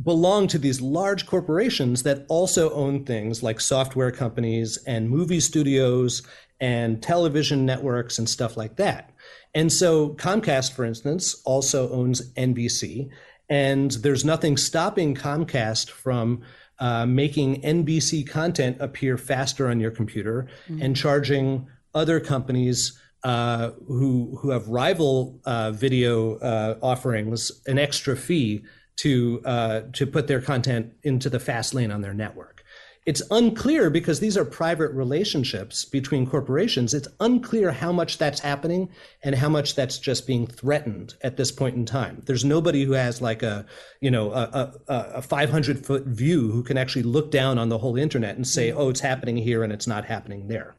belong 0.03 0.49
to 0.49 0.59
these 0.59 0.81
large 0.81 1.27
corporations 1.27 2.03
that 2.03 2.25
also 2.29 2.71
own 2.73 3.05
things 3.05 3.43
like 3.43 3.61
software 3.61 4.11
companies 4.11 4.79
and 4.87 5.11
movie 5.11 5.41
studios 5.41 6.23
and 6.61 7.03
television 7.03 7.67
networks 7.67 8.19
and 8.19 8.29
stuff 8.29 8.57
like 8.57 8.77
that. 8.77 9.11
And 9.55 9.73
so 9.73 10.11
Comcast, 10.11 10.73
for 10.73 10.85
instance, 10.85 11.43
also 11.45 11.91
owns 11.91 12.33
NBC. 12.35 13.11
And 13.51 13.91
there's 13.91 14.25
nothing 14.25 14.57
stopping 14.57 15.15
Comcast 15.15 15.91
from 15.91 16.43
uh, 16.79 17.07
making 17.07 17.61
NBC 17.63 18.29
content 18.29 18.79
appear 18.81 19.19
faster 19.19 19.69
on 19.69 19.79
your 19.79 19.91
computer 19.91 20.49
mm-hmm. 20.69 20.83
and 20.83 20.97
charging 20.97 21.69
other 21.95 22.19
companies 22.19 22.99
uh, 23.25 23.71
who 23.87 24.37
who 24.41 24.51
have 24.51 24.67
rival 24.67 25.39
uh, 25.45 25.71
video 25.71 26.39
uh, 26.39 26.77
offerings 26.83 27.53
an 27.67 27.79
extra 27.79 28.17
fee 28.17 28.65
to 28.97 29.41
uh, 29.45 29.81
to 29.93 30.07
put 30.07 30.29
their 30.29 30.41
content 30.41 30.93
into 31.03 31.31
the 31.31 31.41
fast 31.41 31.75
lane 31.75 31.91
on 31.91 32.03
their 32.03 32.15
network. 32.15 32.63
It's 33.05 33.23
unclear 33.33 33.91
because 33.91 34.21
these 34.21 34.37
are 34.37 34.45
private 34.45 34.93
relationships 34.93 35.85
between 35.85 36.25
corporations. 36.25 36.95
It's 36.95 37.09
unclear 37.19 37.73
how 37.73 37.91
much 37.91 38.19
that's 38.19 38.39
happening 38.39 38.91
and 39.25 39.35
how 39.35 39.49
much 39.49 39.75
that's 39.75 39.99
just 39.99 40.25
being 40.25 40.47
threatened 40.47 41.15
at 41.21 41.37
this 41.37 41.51
point 41.51 41.75
in 41.75 41.85
time. 41.85 42.23
There's 42.27 42.45
nobody 42.45 42.85
who 42.85 42.93
has 42.93 43.21
like 43.21 43.43
a, 43.43 43.67
you 44.01 44.09
know, 44.13 44.31
a, 44.31 44.73
a, 44.87 44.95
a 45.15 45.23
500 45.23 45.85
foot 45.85 46.05
view 46.05 46.53
who 46.53 46.63
can 46.63 46.79
actually 46.79 47.03
look 47.03 47.33
down 47.33 47.59
on 47.59 47.71
the 47.71 47.79
whole 47.79 47.97
internet 47.97 48.37
and 48.37 48.47
say, 48.47 48.71
oh, 48.71 48.91
it's 48.91 49.01
happening 49.01 49.37
here 49.37 49.65
and 49.65 49.73
it's 49.73 49.89
not 49.89 50.05
happening 50.05 50.47
there. 50.47 50.77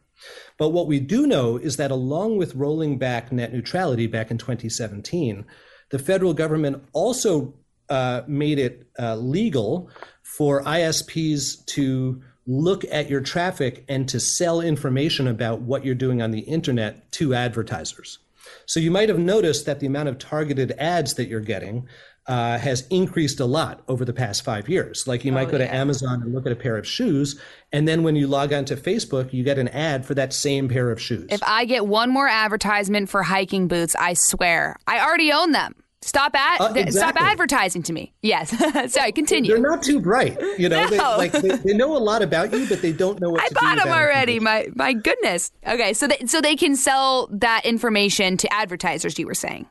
But 0.58 0.70
what 0.70 0.88
we 0.88 1.02
do 1.02 1.28
know 1.28 1.58
is 1.58 1.76
that 1.76 1.92
along 1.92 2.38
with 2.38 2.56
rolling 2.56 2.98
back 2.98 3.34
net 3.34 3.52
neutrality 3.52 4.08
back 4.08 4.32
in 4.32 4.38
2017, 4.38 5.44
the 5.90 6.00
federal 6.00 6.34
government 6.34 6.86
also 6.94 7.54
uh, 7.94 8.24
made 8.28 8.58
it 8.58 8.88
uh, 8.98 9.16
legal 9.16 9.88
for 10.24 10.64
ISPs 10.64 11.64
to 11.68 12.20
look 12.48 12.84
at 12.92 13.08
your 13.08 13.22
traffic 13.22 13.86
and 13.88 14.10
to 14.10 14.20
sell 14.20 14.62
information 14.62 15.28
about 15.28 15.62
what 15.62 15.86
you're 15.86 15.94
doing 15.94 16.20
on 16.20 16.32
the 16.32 16.40
internet 16.40 17.12
to 17.12 17.36
advertisers. 17.36 18.18
So 18.66 18.80
you 18.80 18.90
might 18.90 19.10
have 19.10 19.20
noticed 19.20 19.68
that 19.68 19.80
the 19.80 19.86
amount 19.86 20.10
of 20.10 20.18
targeted 20.18 20.72
ads 20.80 21.14
that 21.14 21.28
you're 21.28 21.40
getting 21.40 21.88
uh, 22.26 22.58
has 22.58 22.88
increased 22.88 23.40
a 23.40 23.46
lot 23.46 23.84
over 23.88 24.06
the 24.06 24.14
past 24.14 24.44
five 24.44 24.68
years. 24.68 25.06
Like 25.06 25.24
you 25.24 25.32
might 25.32 25.50
oh, 25.50 25.52
go 25.52 25.58
yeah. 25.58 25.68
to 25.68 25.76
Amazon 25.76 26.24
and 26.24 26.34
look 26.34 26.48
at 26.48 26.52
a 26.52 26.56
pair 26.56 26.78
of 26.78 26.88
shoes, 26.88 27.40
and 27.72 27.88
then 27.88 28.02
when 28.02 28.16
you 28.16 28.26
log 28.26 28.54
onto 28.54 28.76
Facebook, 28.76 29.34
you 29.34 29.44
get 29.44 29.60
an 29.60 29.68
ad 29.68 30.04
for 30.06 30.16
that 30.16 30.34
same 30.34 30.68
pair 30.68 30.90
of 30.90 31.00
shoes. 31.00 31.28
If 31.30 31.44
I 31.44 31.66
get 31.66 31.86
one 31.86 32.10
more 32.10 32.28
advertisement 32.28 33.10
for 33.10 33.22
hiking 33.22 33.68
boots, 33.68 33.96
I 34.00 34.14
swear 34.14 34.78
I 34.88 35.06
already 35.06 35.32
own 35.32 35.52
them. 35.52 35.76
Stop 36.04 36.36
ad- 36.36 36.62
uh, 36.62 36.74
exactly. 36.76 36.92
stop 36.92 37.16
advertising 37.16 37.84
to 37.84 37.94
me. 37.94 38.14
Yes. 38.22 38.50
Sorry, 38.94 39.12
continue. 39.12 39.52
They're 39.52 39.62
not 39.62 39.84
too 39.84 40.00
bright. 40.00 40.38
You 40.58 40.70
know, 40.70 40.84
no. 40.84 40.90
they, 40.90 40.98
like 41.00 41.32
they, 41.32 41.56
they, 41.58 41.74
know 41.74 41.96
a 41.96 42.00
lot 42.00 42.22
about 42.22 42.52
you, 42.52 42.68
but 42.68 42.82
they 42.82 42.92
don't 42.92 43.20
know 43.20 43.30
what 43.30 43.42
to 43.48 43.54
do. 43.54 43.60
I 43.60 43.76
bought 43.76 43.84
them 43.84 43.94
already. 43.94 44.40
My 44.40 44.68
my 44.76 44.94
goodness. 44.94 45.52
Okay, 45.66 45.94
so 45.94 46.08
they, 46.08 46.26
so 46.26 46.42
they 46.42 46.56
can 46.56 46.76
sell 46.76 47.28
that 47.32 47.66
information 47.66 48.38
to 48.38 48.54
advertisers. 48.54 49.18
You 49.18 49.28
were 49.28 49.34
saying. 49.34 49.68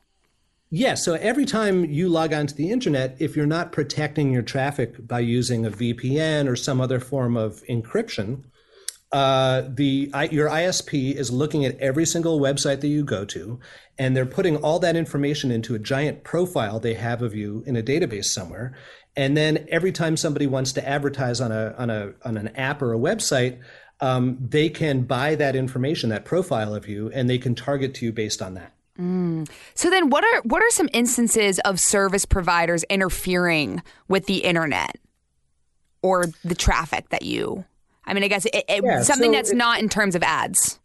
Yes. 0.75 0.89
Yeah, 0.89 0.95
so 0.95 1.15
every 1.15 1.45
time 1.45 1.85
you 1.85 2.09
log 2.09 2.33
onto 2.33 2.55
the 2.55 2.71
internet, 2.71 3.17
if 3.19 3.37
you're 3.37 3.45
not 3.45 3.73
protecting 3.73 4.33
your 4.33 4.41
traffic 4.43 5.07
by 5.07 5.21
using 5.21 5.67
a 5.67 5.71
VPN 5.71 6.49
or 6.49 6.57
some 6.57 6.81
other 6.81 6.99
form 6.99 7.37
of 7.37 7.63
encryption, 7.69 8.45
uh, 9.13 9.63
the 9.69 10.11
your 10.31 10.49
ISP 10.49 11.15
is 11.15 11.31
looking 11.31 11.65
at 11.65 11.79
every 11.79 12.07
single 12.07 12.41
website 12.41 12.81
that 12.81 12.89
you 12.89 13.05
go 13.05 13.25
to, 13.27 13.61
and 13.99 14.17
they're 14.17 14.25
putting 14.25 14.57
all 14.57 14.79
that 14.79 14.97
information 14.97 15.51
into 15.51 15.75
a 15.75 15.79
giant 15.79 16.25
profile 16.25 16.81
they 16.81 16.95
have 16.95 17.21
of 17.21 17.35
you 17.35 17.63
in 17.67 17.77
a 17.77 17.83
database 17.83 18.27
somewhere. 18.27 18.75
And 19.15 19.37
then 19.37 19.67
every 19.69 19.93
time 19.93 20.17
somebody 20.17 20.47
wants 20.47 20.73
to 20.73 20.89
advertise 20.89 21.43
on 21.43 21.53
a 21.53 21.75
on 21.77 21.91
a 21.91 22.15
on 22.25 22.39
an 22.39 22.49
app 22.57 22.81
or 22.81 22.95
a 22.95 22.99
website, 22.99 23.61
um, 24.01 24.39
they 24.41 24.71
can 24.71 25.03
buy 25.03 25.35
that 25.35 25.55
information, 25.55 26.09
that 26.09 26.25
profile 26.25 26.75
of 26.75 26.89
you, 26.89 27.11
and 27.13 27.29
they 27.29 27.39
can 27.39 27.55
target 27.55 27.95
to 27.97 28.07
you 28.07 28.13
based 28.13 28.41
on 28.41 28.55
that. 28.55 28.73
Mm. 28.99 29.49
So 29.75 29.91
then, 29.91 30.09
what 30.09 30.25
are 30.25 30.41
what 30.43 30.63
are 30.63 30.71
some 30.71 30.89
instances 30.95 31.59
of 31.61 31.79
service 31.79 32.25
providers 32.25 32.83
interfering 32.85 33.83
with 34.09 34.25
the 34.25 34.39
internet 34.39 34.97
or 36.01 36.27
the 36.45 36.55
traffic 36.55 37.11
that 37.11 37.23
you 37.23 37.67
I 38.05 38.15
mean, 38.15 38.25
I 38.25 38.29
guess 38.29 38.45
it, 38.47 38.65
it, 38.69 38.83
yeah, 38.85 39.03
something 39.03 39.33
so 39.33 39.37
that's 39.37 39.53
it, 39.53 39.57
not 39.57 39.81
in 39.81 39.89
terms 39.89 40.15
of 40.15 40.23
ads. 40.23 40.79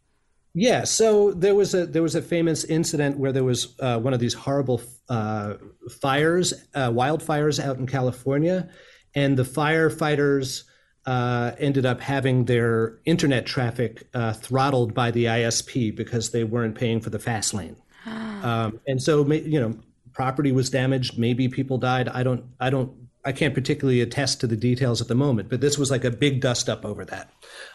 Yeah. 0.54 0.84
So 0.84 1.32
there 1.32 1.54
was 1.54 1.74
a 1.74 1.86
there 1.86 2.02
was 2.02 2.14
a 2.14 2.22
famous 2.22 2.64
incident 2.64 3.18
where 3.18 3.32
there 3.32 3.44
was 3.44 3.74
uh, 3.80 3.98
one 3.98 4.14
of 4.14 4.20
these 4.20 4.34
horrible 4.34 4.80
uh, 5.08 5.54
fires, 6.00 6.54
uh, 6.74 6.90
wildfires 6.90 7.62
out 7.62 7.78
in 7.78 7.86
California, 7.86 8.68
and 9.14 9.36
the 9.36 9.42
firefighters 9.42 10.64
uh, 11.06 11.52
ended 11.58 11.86
up 11.86 12.00
having 12.00 12.44
their 12.44 12.98
internet 13.04 13.46
traffic 13.46 14.06
uh, 14.14 14.32
throttled 14.32 14.94
by 14.94 15.10
the 15.10 15.24
ISP 15.24 15.94
because 15.94 16.30
they 16.32 16.44
weren't 16.44 16.74
paying 16.74 17.00
for 17.00 17.10
the 17.10 17.18
fast 17.18 17.54
lane. 17.54 17.76
um, 18.06 18.80
and 18.86 19.02
so, 19.02 19.26
you 19.32 19.60
know, 19.60 19.74
property 20.12 20.52
was 20.52 20.68
damaged. 20.68 21.18
Maybe 21.18 21.48
people 21.48 21.78
died. 21.78 22.08
I 22.08 22.22
don't. 22.22 22.44
I 22.60 22.70
don't 22.70 23.07
I 23.28 23.32
can't 23.32 23.52
particularly 23.52 24.00
attest 24.00 24.40
to 24.40 24.46
the 24.46 24.56
details 24.56 25.02
at 25.02 25.08
the 25.08 25.14
moment, 25.14 25.50
but 25.50 25.60
this 25.60 25.76
was 25.76 25.90
like 25.90 26.02
a 26.02 26.10
big 26.10 26.40
dust 26.40 26.66
up 26.70 26.86
over 26.86 27.04
that. 27.04 27.30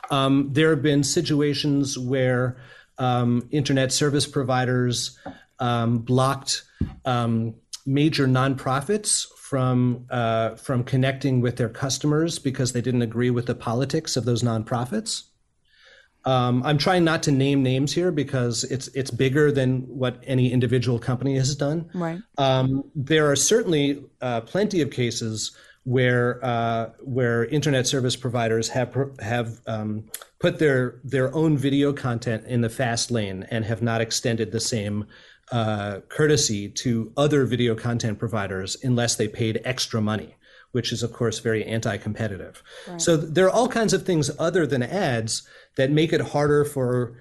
Um, 0.10 0.50
there 0.52 0.72
have 0.72 0.82
been 0.82 1.04
situations 1.04 1.96
where 1.96 2.58
um, 2.98 3.48
internet 3.52 3.92
service 3.92 4.26
providers 4.26 5.16
um, 5.60 6.00
blocked 6.00 6.64
um, 7.06 7.54
major 7.86 8.26
nonprofits 8.26 9.28
from 9.38 10.08
uh, 10.10 10.56
from 10.56 10.84
connecting 10.84 11.40
with 11.40 11.58
their 11.58 11.70
customers 11.70 12.40
because 12.40 12.74
they 12.74 12.82
didn't 12.82 13.04
agree 13.04 13.30
with 13.30 13.46
the 13.46 13.54
politics 13.54 14.18
of 14.18 14.26
those 14.26 14.42
nonprofits. 14.42 15.26
Um, 16.26 16.64
I'm 16.64 16.78
trying 16.78 17.04
not 17.04 17.24
to 17.24 17.32
name 17.32 17.64
names 17.64 17.94
here 17.94 18.12
because 18.12 18.64
it's 18.66 18.88
it's 18.90 19.12
bigger 19.12 19.52
than 19.52 19.82
what 19.82 20.24
any 20.26 20.52
individual 20.52 21.00
company 21.00 21.36
has 21.36 21.56
done. 21.56 21.90
Right. 21.94 22.20
Um, 22.38 22.84
there 22.96 23.30
are 23.30 23.36
certainly 23.36 24.04
uh, 24.22 24.42
plenty 24.42 24.82
of 24.82 24.92
cases 24.92 25.56
where 25.84 26.44
uh, 26.44 26.92
where 27.02 27.46
internet 27.46 27.88
service 27.88 28.16
providers 28.16 28.70
have 28.70 28.96
have 29.20 29.60
um, 29.68 30.06
put 30.40 30.60
their 30.60 31.02
their 31.04 31.34
own 31.36 31.58
video 31.58 31.92
content 31.92 32.46
in 32.46 32.62
the 32.62 32.70
fast 32.70 33.12
lane 33.12 33.46
and 33.52 33.66
have 33.66 33.82
not 33.82 34.00
extended 34.00 34.52
the 34.52 34.62
same 34.62 35.06
uh, 35.52 36.00
courtesy 36.08 36.70
to 36.70 37.12
other 37.18 37.46
video 37.46 37.76
content 37.76 38.18
providers 38.18 38.78
unless 38.84 39.16
they 39.16 39.28
paid 39.28 39.62
extra 39.66 40.02
money 40.02 40.36
which 40.74 40.92
is 40.92 41.04
of 41.04 41.14
course 41.14 41.40
very 41.40 41.64
anti-competitive. 41.66 42.62
Right. 42.88 43.00
So 43.00 43.16
there 43.16 43.46
are 43.46 43.52
all 43.52 43.68
kinds 43.68 43.94
of 43.94 44.06
things 44.06 44.30
other 44.40 44.68
than 44.68 44.84
ads 44.84 45.48
that 45.78 45.92
make 45.92 46.14
it 46.14 46.22
harder 46.22 46.66
for 46.66 47.16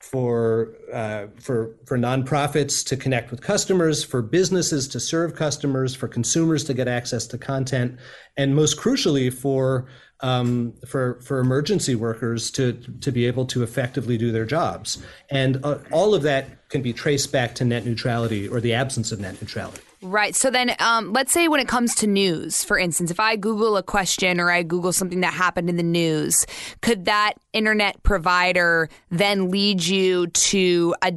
for 0.00 0.74
uh, 0.92 1.26
for 1.40 1.74
for 1.84 1.98
nonprofits 1.98 2.86
to 2.86 2.96
connect 2.96 3.30
with 3.30 3.40
customers, 3.40 4.04
for 4.04 4.22
businesses 4.22 4.86
to 4.88 5.00
serve 5.00 5.34
customers, 5.34 5.94
for 5.94 6.06
consumers 6.08 6.64
to 6.64 6.74
get 6.74 6.86
access 6.86 7.26
to 7.26 7.38
content, 7.38 7.98
and 8.36 8.54
most 8.54 8.78
crucially 8.78 9.32
for 9.32 9.86
um, 10.20 10.72
for 10.86 11.20
for 11.20 11.40
emergency 11.40 11.94
workers 11.94 12.50
to 12.52 12.74
to 13.00 13.10
be 13.10 13.26
able 13.26 13.44
to 13.46 13.62
effectively 13.62 14.16
do 14.16 14.30
their 14.30 14.44
jobs, 14.44 15.02
and 15.30 15.64
uh, 15.64 15.78
all 15.90 16.14
of 16.14 16.22
that 16.22 16.68
can 16.68 16.82
be 16.82 16.92
traced 16.92 17.32
back 17.32 17.54
to 17.56 17.64
net 17.64 17.84
neutrality 17.84 18.46
or 18.46 18.60
the 18.60 18.74
absence 18.74 19.10
of 19.10 19.18
net 19.18 19.40
neutrality. 19.40 19.82
Right. 20.00 20.34
So 20.34 20.50
then, 20.50 20.76
um, 20.78 21.12
let's 21.12 21.32
say 21.32 21.48
when 21.48 21.58
it 21.58 21.66
comes 21.66 21.94
to 21.96 22.06
news, 22.06 22.62
for 22.62 22.78
instance, 22.78 23.10
if 23.10 23.18
I 23.18 23.34
Google 23.34 23.76
a 23.76 23.82
question 23.82 24.38
or 24.38 24.50
I 24.50 24.62
Google 24.62 24.92
something 24.92 25.20
that 25.22 25.34
happened 25.34 25.68
in 25.68 25.76
the 25.76 25.82
news, 25.82 26.46
could 26.82 27.06
that 27.06 27.34
internet 27.52 28.00
provider 28.04 28.88
then 29.10 29.50
lead 29.50 29.84
you 29.84 30.28
to 30.28 30.94
a, 31.02 31.14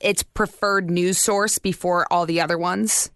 its 0.00 0.24
preferred 0.24 0.90
news 0.90 1.18
source 1.18 1.58
before 1.58 2.10
all 2.12 2.26
the 2.26 2.40
other 2.40 2.58
ones? 2.58 3.10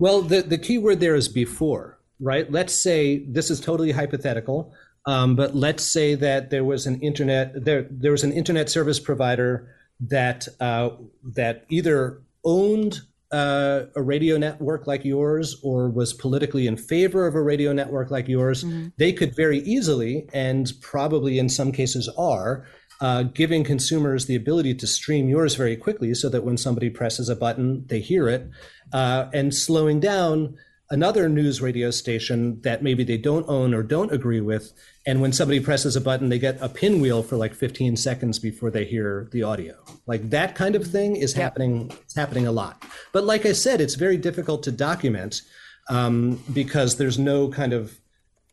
Well, 0.00 0.22
the, 0.22 0.42
the 0.42 0.58
key 0.58 0.78
word 0.78 0.98
there 0.98 1.14
is 1.14 1.28
before, 1.28 2.00
right? 2.18 2.50
Let's 2.50 2.74
say 2.74 3.18
this 3.18 3.50
is 3.50 3.60
totally 3.60 3.92
hypothetical, 3.92 4.72
um, 5.06 5.36
but 5.36 5.54
let's 5.54 5.84
say 5.84 6.16
that 6.16 6.50
there 6.50 6.64
was 6.64 6.86
an 6.86 7.00
internet 7.00 7.64
there 7.64 7.86
there 7.90 8.12
was 8.12 8.24
an 8.24 8.32
internet 8.32 8.68
service 8.68 8.98
provider 8.98 9.74
that 10.00 10.48
uh, 10.58 10.90
that 11.22 11.64
either 11.68 12.20
owned 12.44 13.02
uh, 13.32 13.82
a 13.94 14.02
radio 14.02 14.36
network 14.36 14.86
like 14.86 15.04
yours 15.04 15.56
or 15.62 15.88
was 15.88 16.12
politically 16.12 16.66
in 16.66 16.76
favor 16.76 17.26
of 17.26 17.34
a 17.34 17.42
radio 17.42 17.72
network 17.72 18.10
like 18.10 18.28
yours, 18.28 18.64
mm-hmm. 18.64 18.88
they 18.96 19.12
could 19.12 19.34
very 19.34 19.58
easily, 19.60 20.28
and 20.32 20.72
probably 20.80 21.38
in 21.38 21.48
some 21.48 21.72
cases 21.72 22.08
are, 22.18 22.66
uh, 23.00 23.22
giving 23.22 23.64
consumers 23.64 24.26
the 24.26 24.36
ability 24.36 24.74
to 24.74 24.86
stream 24.86 25.28
yours 25.28 25.54
very 25.54 25.76
quickly 25.76 26.12
so 26.12 26.28
that 26.28 26.44
when 26.44 26.56
somebody 26.56 26.90
presses 26.90 27.28
a 27.28 27.36
button, 27.36 27.84
they 27.86 28.00
hear 28.00 28.28
it, 28.28 28.48
uh, 28.92 29.26
and 29.32 29.54
slowing 29.54 30.00
down 30.00 30.56
another 30.90 31.28
news 31.28 31.60
radio 31.60 31.90
station 31.90 32.60
that 32.62 32.82
maybe 32.82 33.04
they 33.04 33.16
don't 33.16 33.48
own 33.48 33.72
or 33.72 33.82
don't 33.82 34.12
agree 34.12 34.40
with. 34.40 34.72
And 35.06 35.20
when 35.20 35.32
somebody 35.32 35.60
presses 35.60 35.94
a 35.94 36.00
button, 36.00 36.28
they 36.28 36.38
get 36.38 36.58
a 36.60 36.68
pinwheel 36.68 37.22
for 37.22 37.36
like 37.36 37.54
15 37.54 37.96
seconds 37.96 38.38
before 38.38 38.70
they 38.70 38.84
hear 38.84 39.28
the 39.32 39.44
audio. 39.44 39.76
Like 40.06 40.30
that 40.30 40.54
kind 40.54 40.74
of 40.74 40.86
thing 40.86 41.16
is 41.16 41.32
happening. 41.32 41.92
It's 42.02 42.16
happening 42.16 42.46
a 42.46 42.52
lot. 42.52 42.82
But 43.12 43.24
like 43.24 43.46
I 43.46 43.52
said, 43.52 43.80
it's 43.80 43.94
very 43.94 44.16
difficult 44.16 44.64
to 44.64 44.72
document 44.72 45.42
um, 45.88 46.42
because 46.52 46.96
there's 46.96 47.18
no 47.18 47.48
kind 47.48 47.72
of 47.72 48.00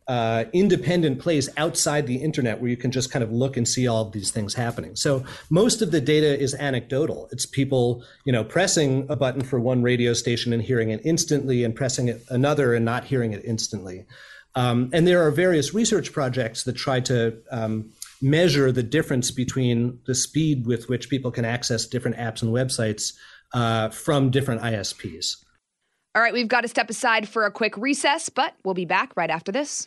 uh, 0.08 0.44
independent 0.54 1.20
place 1.20 1.50
outside 1.58 2.06
the 2.06 2.16
internet 2.16 2.60
where 2.60 2.70
you 2.70 2.76
can 2.78 2.90
just 2.90 3.10
kind 3.10 3.22
of 3.22 3.30
look 3.30 3.58
and 3.58 3.68
see 3.68 3.86
all 3.86 4.06
of 4.06 4.12
these 4.12 4.30
things 4.30 4.54
happening. 4.54 4.96
So 4.96 5.22
most 5.50 5.82
of 5.82 5.90
the 5.90 6.00
data 6.00 6.38
is 6.40 6.54
anecdotal. 6.54 7.28
It's 7.30 7.44
people, 7.44 8.02
you 8.24 8.32
know, 8.32 8.42
pressing 8.42 9.06
a 9.10 9.16
button 9.16 9.42
for 9.42 9.60
one 9.60 9.82
radio 9.82 10.14
station 10.14 10.54
and 10.54 10.62
hearing 10.62 10.90
it 10.90 11.02
instantly, 11.04 11.62
and 11.62 11.74
pressing 11.76 12.08
it 12.08 12.24
another 12.30 12.74
and 12.74 12.86
not 12.86 13.04
hearing 13.04 13.34
it 13.34 13.44
instantly. 13.44 14.06
Um, 14.54 14.88
and 14.94 15.06
there 15.06 15.22
are 15.26 15.30
various 15.30 15.74
research 15.74 16.12
projects 16.12 16.64
that 16.64 16.72
try 16.72 17.00
to 17.00 17.36
um, 17.50 17.92
measure 18.22 18.72
the 18.72 18.82
difference 18.82 19.30
between 19.30 20.00
the 20.06 20.14
speed 20.14 20.66
with 20.66 20.88
which 20.88 21.10
people 21.10 21.30
can 21.30 21.44
access 21.44 21.86
different 21.86 22.16
apps 22.16 22.42
and 22.42 22.50
websites 22.52 23.12
uh, 23.52 23.90
from 23.90 24.30
different 24.30 24.62
ISPs. 24.62 25.36
All 26.14 26.22
right, 26.22 26.32
we've 26.32 26.48
got 26.48 26.62
to 26.62 26.68
step 26.68 26.88
aside 26.88 27.28
for 27.28 27.44
a 27.44 27.50
quick 27.50 27.76
recess, 27.76 28.30
but 28.30 28.54
we'll 28.64 28.74
be 28.74 28.86
back 28.86 29.12
right 29.14 29.30
after 29.30 29.52
this. 29.52 29.86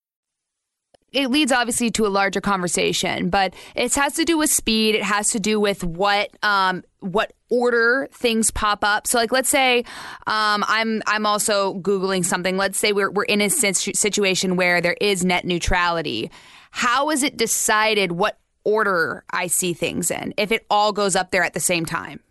it 1.11 1.29
leads 1.29 1.51
obviously 1.51 1.91
to 1.91 2.05
a 2.05 2.09
larger 2.09 2.39
conversation, 2.39 3.29
but 3.29 3.53
it 3.75 3.93
has 3.95 4.13
to 4.13 4.23
do 4.23 4.37
with 4.37 4.49
speed. 4.49 4.95
It 4.95 5.03
has 5.03 5.29
to 5.31 5.39
do 5.39 5.59
with 5.59 5.83
what 5.83 6.29
um, 6.41 6.83
what 6.99 7.33
order 7.49 8.07
things 8.13 8.49
pop 8.49 8.83
up. 8.83 9.07
So, 9.07 9.17
like, 9.17 9.31
let's 9.31 9.49
say 9.49 9.79
um, 10.27 10.63
I'm 10.67 11.01
I'm 11.07 11.25
also 11.25 11.75
googling 11.75 12.23
something. 12.23 12.55
Let's 12.55 12.77
say 12.77 12.93
we're 12.93 13.11
we're 13.11 13.25
in 13.25 13.41
a 13.41 13.49
situation 13.49 14.55
where 14.55 14.79
there 14.79 14.97
is 15.01 15.25
net 15.25 15.43
neutrality. 15.43 16.31
How 16.71 17.09
is 17.09 17.23
it 17.23 17.35
decided 17.35 18.13
what 18.13 18.39
order 18.63 19.25
I 19.31 19.47
see 19.47 19.73
things 19.73 20.11
in 20.11 20.33
if 20.37 20.51
it 20.51 20.65
all 20.69 20.93
goes 20.93 21.15
up 21.17 21.31
there 21.31 21.43
at 21.43 21.53
the 21.53 21.59
same 21.59 21.85
time? 21.85 22.21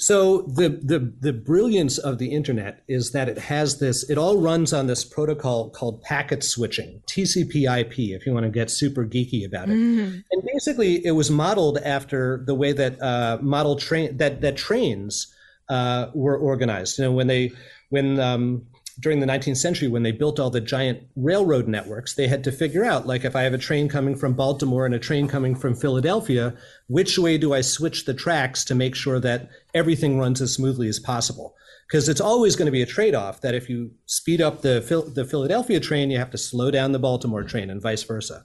So 0.00 0.42
the, 0.42 0.70
the 0.82 1.12
the 1.20 1.32
brilliance 1.34 1.98
of 1.98 2.16
the 2.16 2.32
internet 2.32 2.82
is 2.88 3.12
that 3.12 3.28
it 3.28 3.36
has 3.36 3.80
this. 3.80 4.08
It 4.08 4.16
all 4.16 4.38
runs 4.38 4.72
on 4.72 4.86
this 4.86 5.04
protocol 5.04 5.68
called 5.68 6.00
packet 6.00 6.42
switching, 6.42 7.02
TCP/IP. 7.06 7.98
If 7.98 8.24
you 8.24 8.32
want 8.32 8.44
to 8.44 8.50
get 8.50 8.70
super 8.70 9.04
geeky 9.04 9.44
about 9.44 9.68
it, 9.68 9.76
mm-hmm. 9.76 10.20
and 10.30 10.42
basically 10.46 11.04
it 11.04 11.10
was 11.10 11.30
modeled 11.30 11.76
after 11.78 12.42
the 12.46 12.54
way 12.54 12.72
that 12.72 13.00
uh, 13.02 13.38
model 13.42 13.76
train 13.76 14.16
that 14.16 14.40
that 14.40 14.56
trains 14.56 15.34
uh, 15.68 16.06
were 16.14 16.38
organized. 16.38 16.98
You 16.98 17.04
know, 17.04 17.12
when 17.12 17.26
they 17.26 17.52
when 17.90 18.18
um, 18.18 18.66
during 19.00 19.20
the 19.20 19.26
19th 19.26 19.56
century 19.56 19.88
when 19.88 20.02
they 20.02 20.12
built 20.12 20.38
all 20.38 20.50
the 20.50 20.60
giant 20.60 21.02
railroad 21.16 21.66
networks 21.66 22.14
they 22.14 22.28
had 22.28 22.44
to 22.44 22.52
figure 22.52 22.84
out 22.84 23.06
like 23.06 23.24
if 23.24 23.34
i 23.34 23.42
have 23.42 23.54
a 23.54 23.58
train 23.58 23.88
coming 23.88 24.14
from 24.14 24.34
baltimore 24.34 24.86
and 24.86 24.94
a 24.94 24.98
train 24.98 25.26
coming 25.26 25.54
from 25.54 25.74
philadelphia 25.74 26.54
which 26.88 27.18
way 27.18 27.38
do 27.38 27.54
i 27.54 27.60
switch 27.60 28.04
the 28.04 28.14
tracks 28.14 28.64
to 28.64 28.74
make 28.74 28.94
sure 28.94 29.18
that 29.18 29.48
everything 29.74 30.18
runs 30.18 30.40
as 30.40 30.54
smoothly 30.54 30.88
as 30.88 30.98
possible? 30.98 31.54
Because 31.88 32.08
it's 32.08 32.20
always 32.20 32.54
going 32.54 32.66
to 32.66 32.72
be 32.72 32.82
a 32.82 32.86
trade-off 32.86 33.40
that 33.40 33.54
if 33.54 33.68
you 33.68 33.90
speed 34.06 34.40
up 34.40 34.62
the, 34.62 34.80
the 35.14 35.24
philadelphia 35.24 35.80
train 35.80 36.10
you 36.10 36.18
have 36.18 36.30
to 36.30 36.38
slow 36.38 36.70
down 36.70 36.92
the 36.92 36.98
baltimore 36.98 37.42
train 37.42 37.70
and 37.70 37.82
vice 37.82 38.02
versa. 38.02 38.44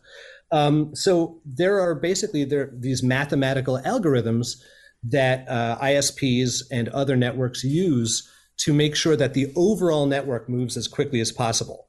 Um, 0.52 0.96
so 0.96 1.42
there 1.46 1.80
are 1.80 1.96
basically 1.96 2.44
there 2.46 2.70
these 2.74 3.04
mathematical 3.04 3.80
algorithms 3.80 4.62
that 5.04 5.48
uh, 5.48 5.78
isps 5.82 6.64
and 6.72 6.90
other 6.90 7.16
networks 7.16 7.64
use 7.64 8.32
to 8.58 8.74
make 8.74 8.96
sure 8.96 9.16
that 9.16 9.34
the 9.34 9.52
overall 9.56 10.06
network 10.06 10.50
moves 10.50 10.78
as 10.78 10.88
quickly 10.88 11.20
as 11.20 11.32
possible. 11.32 11.88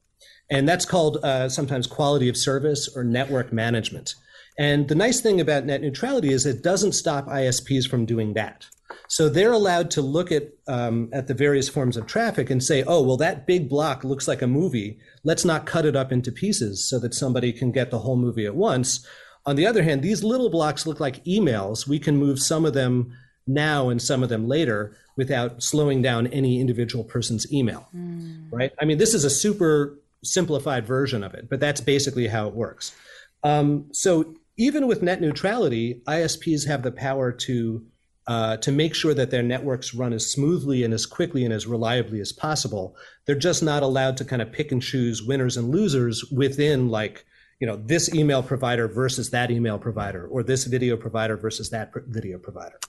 And 0.49 0.67
that's 0.67 0.85
called 0.85 1.17
uh, 1.23 1.49
sometimes 1.49 1.87
quality 1.87 2.29
of 2.29 2.37
service 2.37 2.89
or 2.95 3.03
network 3.03 3.51
management. 3.51 4.15
And 4.57 4.87
the 4.87 4.95
nice 4.95 5.21
thing 5.21 5.39
about 5.39 5.65
net 5.65 5.81
neutrality 5.81 6.33
is 6.33 6.45
it 6.45 6.63
doesn't 6.63 6.93
stop 6.93 7.27
ISPs 7.27 7.87
from 7.87 8.05
doing 8.05 8.33
that. 8.33 8.65
So 9.09 9.29
they're 9.29 9.51
allowed 9.51 9.91
to 9.91 10.01
look 10.01 10.31
at 10.31 10.49
um, 10.67 11.09
at 11.13 11.27
the 11.27 11.33
various 11.33 11.69
forms 11.69 11.95
of 11.95 12.07
traffic 12.07 12.49
and 12.49 12.63
say, 12.63 12.83
oh, 12.83 13.01
well, 13.01 13.17
that 13.17 13.47
big 13.47 13.69
block 13.69 14.03
looks 14.03 14.27
like 14.27 14.41
a 14.41 14.47
movie. 14.47 14.99
Let's 15.23 15.45
not 15.45 15.65
cut 15.65 15.85
it 15.85 15.95
up 15.95 16.11
into 16.11 16.31
pieces 16.31 16.87
so 16.87 16.99
that 16.99 17.13
somebody 17.13 17.53
can 17.53 17.71
get 17.71 17.91
the 17.91 17.99
whole 17.99 18.17
movie 18.17 18.45
at 18.45 18.55
once. 18.55 19.05
On 19.45 19.55
the 19.55 19.65
other 19.65 19.83
hand, 19.83 20.01
these 20.01 20.23
little 20.23 20.49
blocks 20.49 20.85
look 20.85 20.99
like 20.99 21.23
emails. 21.23 21.87
We 21.87 21.99
can 21.99 22.17
move 22.17 22.39
some 22.39 22.65
of 22.65 22.73
them 22.73 23.13
now 23.47 23.89
and 23.89 24.01
some 24.01 24.23
of 24.23 24.29
them 24.29 24.47
later 24.47 24.95
without 25.15 25.63
slowing 25.63 26.01
down 26.01 26.27
any 26.27 26.59
individual 26.59 27.03
person's 27.03 27.51
email, 27.51 27.87
mm. 27.95 28.47
right? 28.51 28.71
I 28.79 28.85
mean, 28.85 28.97
this 28.97 29.13
is 29.13 29.23
a 29.23 29.29
super 29.29 29.97
simplified 30.23 30.85
version 30.85 31.23
of 31.23 31.33
it, 31.33 31.49
but 31.49 31.59
that's 31.59 31.81
basically 31.81 32.27
how 32.27 32.47
it 32.47 32.53
works. 32.53 32.95
Um, 33.43 33.87
so 33.91 34.35
even 34.57 34.87
with 34.87 35.01
net 35.01 35.21
neutrality, 35.21 36.01
ISPs 36.07 36.67
have 36.67 36.83
the 36.83 36.91
power 36.91 37.31
to 37.31 37.85
uh, 38.27 38.57
to 38.57 38.73
make 38.73 38.93
sure 38.93 39.13
that 39.13 39.31
their 39.31 39.41
networks 39.41 39.93
run 39.93 40.11
as 40.11 40.29
smoothly 40.29 40.83
and 40.83 40.93
as 40.93 41.05
quickly 41.05 41.45
and 41.45 41.53
as 41.53 41.65
reliably 41.65 42.19
as 42.19 42.33
possible. 42.33 42.93
They're 43.25 43.35
just 43.35 43.63
not 43.63 43.83
allowed 43.83 44.17
to 44.17 44.25
kind 44.25 44.41
of 44.41 44.51
pick 44.51 44.73
and 44.73 44.81
choose 44.81 45.23
winners 45.23 45.55
and 45.55 45.69
losers 45.69 46.25
within 46.25 46.89
like 46.89 47.25
you 47.59 47.65
know 47.65 47.77
this 47.77 48.13
email 48.13 48.43
provider 48.43 48.87
versus 48.87 49.29
that 49.31 49.49
email 49.49 49.79
provider 49.79 50.27
or 50.27 50.43
this 50.43 50.65
video 50.65 50.97
provider 50.97 51.37
versus 51.37 51.69
that 51.69 51.91
video 52.07 52.37
provider. 52.37 52.79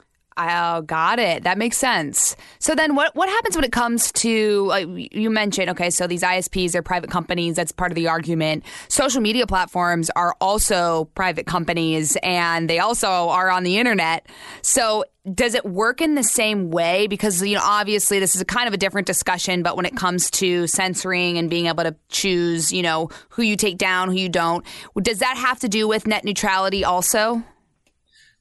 Oh, 0.40 0.82
got 0.82 1.18
it. 1.18 1.42
That 1.42 1.58
makes 1.58 1.76
sense. 1.76 2.36
So 2.60 2.76
then, 2.76 2.94
what 2.94 3.12
what 3.16 3.28
happens 3.28 3.56
when 3.56 3.64
it 3.64 3.72
comes 3.72 4.12
to 4.12 5.08
you 5.10 5.30
mentioned? 5.30 5.68
Okay, 5.70 5.90
so 5.90 6.06
these 6.06 6.22
ISPs 6.22 6.76
are 6.76 6.82
private 6.82 7.10
companies. 7.10 7.56
That's 7.56 7.72
part 7.72 7.90
of 7.90 7.96
the 7.96 8.06
argument. 8.06 8.64
Social 8.86 9.20
media 9.20 9.48
platforms 9.48 10.10
are 10.10 10.36
also 10.40 11.06
private 11.16 11.46
companies, 11.46 12.16
and 12.22 12.70
they 12.70 12.78
also 12.78 13.08
are 13.08 13.50
on 13.50 13.64
the 13.64 13.78
internet. 13.78 14.26
So 14.62 15.04
does 15.34 15.54
it 15.54 15.64
work 15.64 16.00
in 16.00 16.14
the 16.14 16.22
same 16.22 16.70
way? 16.70 17.08
Because 17.08 17.42
you 17.42 17.56
know, 17.56 17.64
obviously, 17.64 18.20
this 18.20 18.36
is 18.36 18.40
a 18.40 18.44
kind 18.44 18.68
of 18.68 18.74
a 18.74 18.78
different 18.78 19.08
discussion. 19.08 19.64
But 19.64 19.76
when 19.76 19.86
it 19.86 19.96
comes 19.96 20.30
to 20.32 20.68
censoring 20.68 21.36
and 21.36 21.50
being 21.50 21.66
able 21.66 21.82
to 21.82 21.96
choose, 22.10 22.72
you 22.72 22.82
know, 22.82 23.10
who 23.30 23.42
you 23.42 23.56
take 23.56 23.76
down, 23.76 24.08
who 24.08 24.16
you 24.16 24.28
don't, 24.28 24.64
does 25.02 25.18
that 25.18 25.36
have 25.36 25.58
to 25.60 25.68
do 25.68 25.88
with 25.88 26.06
net 26.06 26.24
neutrality 26.24 26.84
also? 26.84 27.42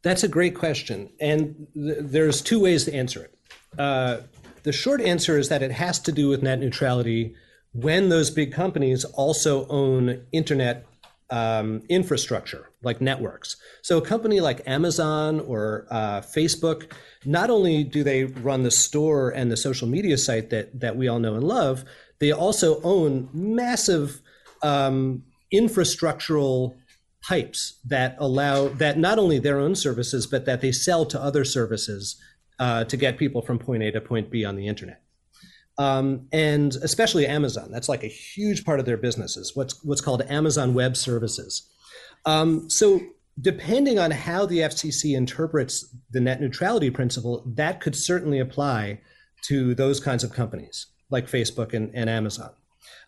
That's 0.04 0.24
a 0.24 0.28
great 0.28 0.56
question. 0.56 1.10
And 1.20 1.68
th- 1.74 1.98
there's 2.02 2.42
two 2.42 2.60
ways 2.60 2.86
to 2.86 2.94
answer 2.94 3.24
it. 3.24 3.34
Uh, 3.78 4.22
the 4.64 4.72
short 4.72 5.02
answer 5.02 5.38
is 5.38 5.50
that 5.50 5.62
it 5.62 5.72
has 5.72 6.00
to 6.02 6.12
do 6.12 6.30
with 6.30 6.44
net 6.44 6.60
neutrality 6.60 7.36
when 7.74 8.10
those 8.10 8.30
big 8.30 8.52
companies 8.52 9.06
also 9.06 9.68
own 9.68 10.26
internet 10.32 10.86
um, 11.30 11.84
infrastructure 11.90 12.70
like 12.82 13.02
networks. 13.02 13.58
So 13.82 13.98
a 13.98 14.02
company 14.02 14.40
like 14.40 14.68
Amazon 14.68 15.40
or 15.42 15.86
uh, 15.90 16.22
Facebook, 16.22 16.92
not 17.26 17.50
only 17.50 17.84
do 17.84 18.04
they 18.04 18.26
run 18.26 18.64
the 18.64 18.72
store 18.72 19.30
and 19.30 19.52
the 19.52 19.58
social 19.58 19.88
media 19.88 20.18
site 20.18 20.50
that 20.52 20.80
that 20.80 20.96
we 20.96 21.08
all 21.08 21.20
know 21.20 21.36
and 21.36 21.44
love, 21.44 21.84
they 22.20 22.32
also 22.32 22.82
own 22.82 23.30
massive 23.34 24.22
um, 24.62 25.24
infrastructural 25.54 26.76
pipes 27.21 27.80
that 27.86 28.15
allow 28.19 28.67
that 28.67 28.97
not 28.97 29.19
only 29.19 29.39
their 29.39 29.60
own 29.60 29.75
services 29.75 30.27
but 30.27 30.45
that 30.45 30.62
they 30.62 30.71
sell 30.71 31.06
to 31.06 31.21
other 31.21 31.43
services 31.43 32.21
uh, 32.60 32.84
to 32.86 32.97
get 32.97 33.17
people 33.17 33.41
from 33.41 33.60
point 33.60 33.84
A 33.84 33.91
to 33.91 34.01
point 34.01 34.30
B 34.30 34.45
on 34.45 34.56
the 34.56 34.67
internet. 34.67 35.01
Um, 35.77 36.27
and 36.32 36.75
especially 36.77 37.27
Amazon, 37.27 37.69
that's 37.71 37.88
like 37.88 38.03
a 38.03 38.08
huge 38.08 38.65
part 38.65 38.80
of 38.80 38.86
their 38.86 38.97
business 38.97 39.38
is 39.38 39.56
what's 39.56 39.84
what's 39.84 40.01
called 40.01 40.23
Amazon 40.23 40.73
Web 40.73 40.97
Services. 40.97 41.69
Um, 42.25 42.69
so 42.69 43.01
depending 43.39 43.99
on 43.99 44.12
how 44.12 44.45
the 44.45 44.60
FCC 44.60 45.15
interprets 45.15 45.95
the 46.12 46.19
net 46.19 46.41
neutrality 46.41 46.89
principle, 46.89 47.43
that 47.45 47.80
could 47.80 47.95
certainly 47.95 48.39
apply 48.39 48.99
to 49.43 49.75
those 49.75 49.99
kinds 49.99 50.23
of 50.23 50.34
companies 50.34 50.88
like 51.10 51.27
Facebook 51.27 51.73
and, 51.73 51.91
and 51.93 52.10
Amazon. 52.10 52.49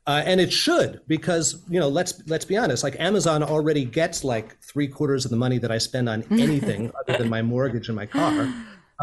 Uh, 0.09 0.23
and 0.25 0.41
it 0.41 0.51
should 0.51 1.01
because 1.05 1.63
you 1.69 1.79
know 1.79 1.87
let's 1.87 2.23
let's 2.25 2.43
be 2.43 2.57
honest 2.57 2.83
like 2.83 2.99
amazon 2.99 3.43
already 3.43 3.85
gets 3.85 4.23
like 4.23 4.59
three 4.59 4.87
quarters 4.87 5.23
of 5.23 5.29
the 5.29 5.37
money 5.37 5.59
that 5.59 5.71
i 5.71 5.77
spend 5.77 6.09
on 6.09 6.23
anything 6.31 6.91
other 6.99 7.15
than 7.15 7.29
my 7.29 7.43
mortgage 7.43 7.89
and 7.89 7.95
my 7.95 8.07
car. 8.07 8.51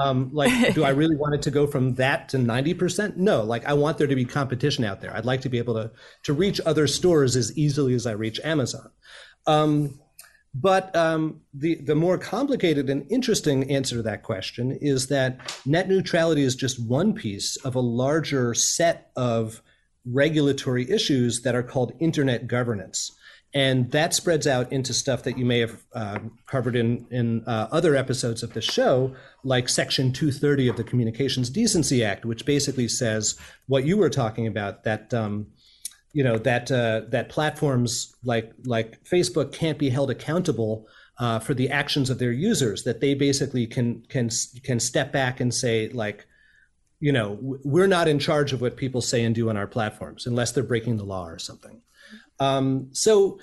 Um, 0.03 0.31
like 0.33 0.75
do 0.75 0.83
i 0.83 0.89
really 0.89 1.15
want 1.15 1.37
it 1.37 1.43
to 1.43 1.53
go 1.53 1.69
from 1.69 1.95
that 1.95 2.29
to 2.31 2.39
90% 2.39 3.19
no 3.19 3.45
like 3.45 3.65
i 3.67 3.73
want 3.73 3.99
there 3.99 4.09
to 4.09 4.17
be 4.17 4.25
competition 4.25 4.83
out 4.83 5.01
there. 5.01 5.17
I'd 5.17 5.25
like 5.25 5.43
to 5.43 5.49
be 5.49 5.59
able 5.59 5.75
to 5.75 5.93
to 6.25 6.33
reach 6.33 6.61
other 6.67 6.89
stores 6.89 7.37
as 7.37 7.57
easily 7.57 7.95
as 7.95 8.05
i 8.05 8.11
reach 8.11 8.41
amazon. 8.43 8.91
Um, 9.47 10.01
but 10.55 10.95
um, 10.97 11.43
the 11.55 11.77
the 11.77 11.95
more 11.95 12.19
complicated 12.19 12.91
and 12.91 13.07
interesting 13.13 13.71
answer 13.71 13.95
to 13.95 14.03
that 14.03 14.25
question 14.25 14.73
is 14.73 15.07
that 15.07 15.39
net 15.65 15.89
neutrality 15.89 16.43
is 16.43 16.57
just 16.57 16.85
one 16.85 17.13
piece 17.13 17.55
of 17.59 17.77
a 17.77 17.81
larger 17.81 18.55
set 18.55 19.13
of 19.15 19.63
regulatory 20.07 20.91
issues 20.91 21.43
that 21.43 21.55
are 21.55 21.63
called 21.63 21.93
internet 21.99 22.47
governance. 22.47 23.13
And 23.55 23.91
that 23.93 24.13
spreads 24.13 24.47
out 24.47 24.71
into 24.71 24.93
stuff 24.93 25.23
that 25.23 25.39
you 25.39 25.47
may 25.47 25.61
have 25.61 25.83
uh, 25.95 26.19
covered 26.47 26.77
in, 26.77 27.07
in 27.11 27.43
uh, 27.47 27.69
other 27.73 27.97
episodes 27.97 28.43
of 28.43 28.53
the 28.53 28.61
show, 28.61 29.15
like 29.45 29.69
Section 29.69 30.13
230 30.13 30.69
of 30.69 30.77
the 30.77 30.85
Communications 30.85 31.49
Decency 31.49 32.05
Act, 32.05 32.27
which 32.27 32.45
basically 32.45 32.87
says 32.87 33.39
what 33.67 33.85
you 33.85 33.97
were 33.97 34.11
talking 34.11 34.47
about 34.47 34.85
that. 34.85 35.13
Um, 35.15 35.47
you 36.13 36.25
know 36.25 36.39
that 36.39 36.73
uh, 36.73 37.03
that 37.11 37.29
platforms 37.29 38.17
like 38.25 38.51
like 38.65 39.05
Facebook 39.05 39.53
can't 39.53 39.79
be 39.79 39.91
held 39.91 40.11
accountable 40.11 40.89
uh, 41.19 41.39
for 41.39 41.53
the 41.53 41.69
actions 41.69 42.09
of 42.09 42.19
their 42.19 42.33
users. 42.33 42.85
That 42.85 43.01
they 43.01 43.13
basically 43.13 43.67
can 43.67 44.03
can 44.09 44.31
can 44.63 44.81
step 44.81 45.13
back 45.13 45.41
and 45.41 45.53
say 45.53 45.89
like, 45.91 46.26
you 47.01 47.13
know, 47.13 47.39
we're 47.41 47.87
not 47.87 48.09
in 48.09 48.19
charge 48.19 48.53
of 48.53 48.61
what 48.61 48.77
people 48.77 49.03
say 49.03 49.23
and 49.25 49.35
do 49.35 49.51
on 49.51 49.57
our 49.57 49.67
platforms 49.67 50.27
unless 50.27 50.53
they're 50.53 50.65
breaking 50.65 50.97
the 50.97 51.05
law 51.05 51.27
or 51.27 51.39
something. 51.39 51.83
Um, 52.41 52.89
so 52.93 53.39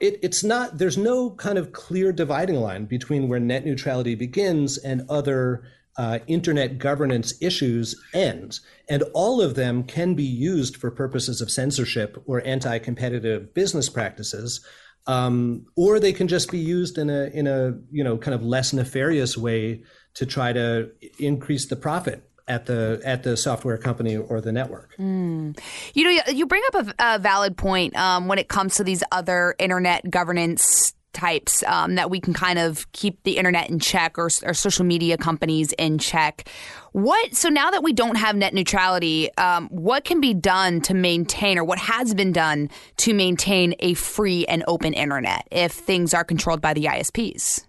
it, 0.00 0.18
it's 0.22 0.42
not, 0.42 0.78
there's 0.78 0.98
no 0.98 1.30
kind 1.30 1.58
of 1.58 1.72
clear 1.72 2.12
dividing 2.12 2.56
line 2.56 2.86
between 2.86 3.28
where 3.28 3.40
net 3.40 3.64
neutrality 3.64 4.14
begins 4.14 4.76
and 4.78 5.08
other 5.08 5.64
uh, 5.98 6.18
internet 6.26 6.78
governance 6.78 7.34
issues 7.40 8.00
end. 8.12 8.60
And 8.88 9.04
all 9.14 9.40
of 9.40 9.54
them 9.54 9.84
can 9.84 10.14
be 10.14 10.24
used 10.24 10.76
for 10.76 10.90
purposes 10.90 11.40
of 11.40 11.50
censorship 11.50 12.22
or 12.26 12.44
anti 12.44 12.78
competitive 12.78 13.54
business 13.54 13.88
practices. 13.88 14.64
Um, 15.06 15.66
or 15.76 16.00
they 16.00 16.12
can 16.12 16.26
just 16.26 16.50
be 16.50 16.58
used 16.58 16.98
in 16.98 17.08
a 17.08 17.26
in 17.26 17.46
a 17.46 17.78
you 17.92 18.02
know 18.02 18.18
kind 18.18 18.34
of 18.34 18.42
less 18.42 18.72
nefarious 18.72 19.38
way 19.38 19.84
to 20.14 20.26
try 20.26 20.52
to 20.52 20.90
increase 21.20 21.66
the 21.66 21.76
profit 21.76 22.28
at 22.48 22.66
the 22.66 23.00
at 23.04 23.22
the 23.22 23.36
software 23.36 23.78
company 23.78 24.16
or 24.16 24.40
the 24.40 24.52
network. 24.52 24.96
Mm. 24.98 25.58
You 25.94 26.04
know, 26.04 26.22
you 26.32 26.46
bring 26.46 26.62
up 26.72 26.86
a, 26.86 26.94
a 26.98 27.18
valid 27.18 27.56
point 27.56 27.96
um, 27.96 28.28
when 28.28 28.38
it 28.38 28.48
comes 28.48 28.76
to 28.76 28.84
these 28.84 29.02
other 29.10 29.54
internet 29.58 30.10
governance 30.10 30.94
types 31.16 31.64
um, 31.64 31.94
that 31.94 32.10
we 32.10 32.20
can 32.20 32.34
kind 32.34 32.58
of 32.58 32.90
keep 32.92 33.22
the 33.22 33.38
internet 33.38 33.70
in 33.70 33.78
check 33.78 34.18
or, 34.18 34.28
or, 34.44 34.52
social 34.52 34.84
media 34.84 35.16
companies 35.16 35.72
in 35.78 35.98
check. 35.98 36.46
What 36.92 37.34
so 37.34 37.48
now 37.48 37.70
that 37.70 37.82
we 37.82 37.94
don't 37.94 38.16
have 38.16 38.36
net 38.36 38.52
neutrality, 38.52 39.34
um, 39.38 39.68
what 39.68 40.04
can 40.04 40.20
be 40.20 40.34
done 40.34 40.82
to 40.82 40.94
maintain, 40.94 41.58
or 41.58 41.64
what 41.64 41.78
has 41.78 42.14
been 42.14 42.32
done 42.32 42.68
to 42.98 43.14
maintain 43.14 43.74
a 43.80 43.94
free 43.94 44.44
and 44.46 44.62
open 44.68 44.92
internet 44.92 45.48
if 45.50 45.72
things 45.72 46.12
are 46.12 46.24
controlled 46.24 46.60
by 46.60 46.74
the 46.74 46.84
ISPs? 46.84 47.65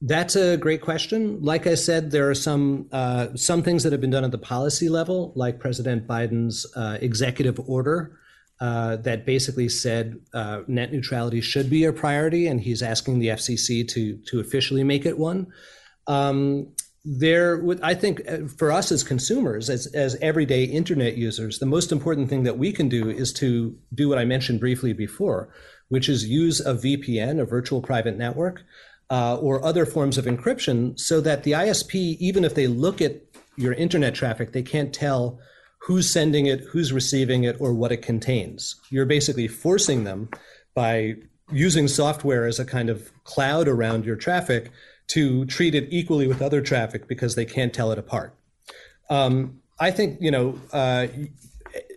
That's 0.00 0.36
a 0.36 0.56
great 0.56 0.80
question. 0.80 1.42
Like 1.42 1.66
I 1.66 1.74
said, 1.74 2.12
there 2.12 2.30
are 2.30 2.34
some 2.34 2.86
uh, 2.92 3.34
some 3.34 3.62
things 3.62 3.82
that 3.82 3.90
have 3.90 4.00
been 4.00 4.10
done 4.10 4.24
at 4.24 4.30
the 4.30 4.38
policy 4.38 4.88
level, 4.88 5.32
like 5.34 5.58
President 5.58 6.06
Biden's 6.06 6.66
uh, 6.76 6.98
executive 7.00 7.58
order 7.68 8.16
uh, 8.60 8.96
that 8.96 9.26
basically 9.26 9.68
said 9.68 10.20
uh, 10.32 10.62
net 10.68 10.92
neutrality 10.92 11.40
should 11.40 11.68
be 11.68 11.84
a 11.84 11.92
priority, 11.92 12.46
and 12.46 12.60
he's 12.60 12.80
asking 12.80 13.18
the 13.18 13.28
FCC 13.28 13.86
to 13.88 14.16
to 14.26 14.38
officially 14.38 14.84
make 14.84 15.04
it 15.04 15.18
one. 15.18 15.48
Um, 16.06 16.68
there, 17.04 17.64
I 17.82 17.94
think, 17.94 18.20
uh, 18.28 18.46
for 18.56 18.70
us 18.70 18.92
as 18.92 19.02
consumers, 19.02 19.68
as 19.68 19.86
as 19.88 20.14
everyday 20.16 20.62
internet 20.62 21.16
users, 21.16 21.58
the 21.58 21.66
most 21.66 21.90
important 21.90 22.28
thing 22.28 22.44
that 22.44 22.56
we 22.56 22.70
can 22.70 22.88
do 22.88 23.10
is 23.10 23.32
to 23.34 23.76
do 23.92 24.08
what 24.08 24.18
I 24.18 24.24
mentioned 24.24 24.60
briefly 24.60 24.92
before, 24.92 25.48
which 25.88 26.08
is 26.08 26.28
use 26.28 26.60
a 26.60 26.74
VPN, 26.74 27.40
a 27.40 27.44
virtual 27.44 27.82
private 27.82 28.16
network 28.16 28.62
uh, 29.10 29.36
or 29.36 29.64
other 29.64 29.86
forms 29.86 30.18
of 30.18 30.26
encryption 30.26 30.98
so 30.98 31.20
that 31.20 31.42
the 31.42 31.52
ISP, 31.52 32.16
even 32.18 32.44
if 32.44 32.54
they 32.54 32.66
look 32.66 33.00
at 33.00 33.22
your 33.56 33.72
internet 33.72 34.14
traffic, 34.14 34.52
they 34.52 34.62
can't 34.62 34.92
tell 34.92 35.38
who's 35.78 36.10
sending 36.10 36.46
it, 36.46 36.60
who's 36.70 36.92
receiving 36.92 37.44
it, 37.44 37.56
or 37.60 37.72
what 37.72 37.92
it 37.92 38.02
contains. 38.02 38.76
You're 38.90 39.06
basically 39.06 39.48
forcing 39.48 40.04
them 40.04 40.28
by 40.74 41.14
using 41.50 41.88
software 41.88 42.46
as 42.46 42.58
a 42.58 42.64
kind 42.64 42.90
of 42.90 43.10
cloud 43.24 43.68
around 43.68 44.04
your 44.04 44.16
traffic 44.16 44.70
to 45.08 45.46
treat 45.46 45.74
it 45.74 45.88
equally 45.90 46.26
with 46.26 46.42
other 46.42 46.60
traffic 46.60 47.08
because 47.08 47.34
they 47.34 47.44
can't 47.44 47.72
tell 47.72 47.90
it 47.90 47.98
apart. 47.98 48.34
Um, 49.08 49.60
I 49.80 49.90
think 49.90 50.18
you 50.20 50.30
know 50.30 50.58
uh, 50.72 51.06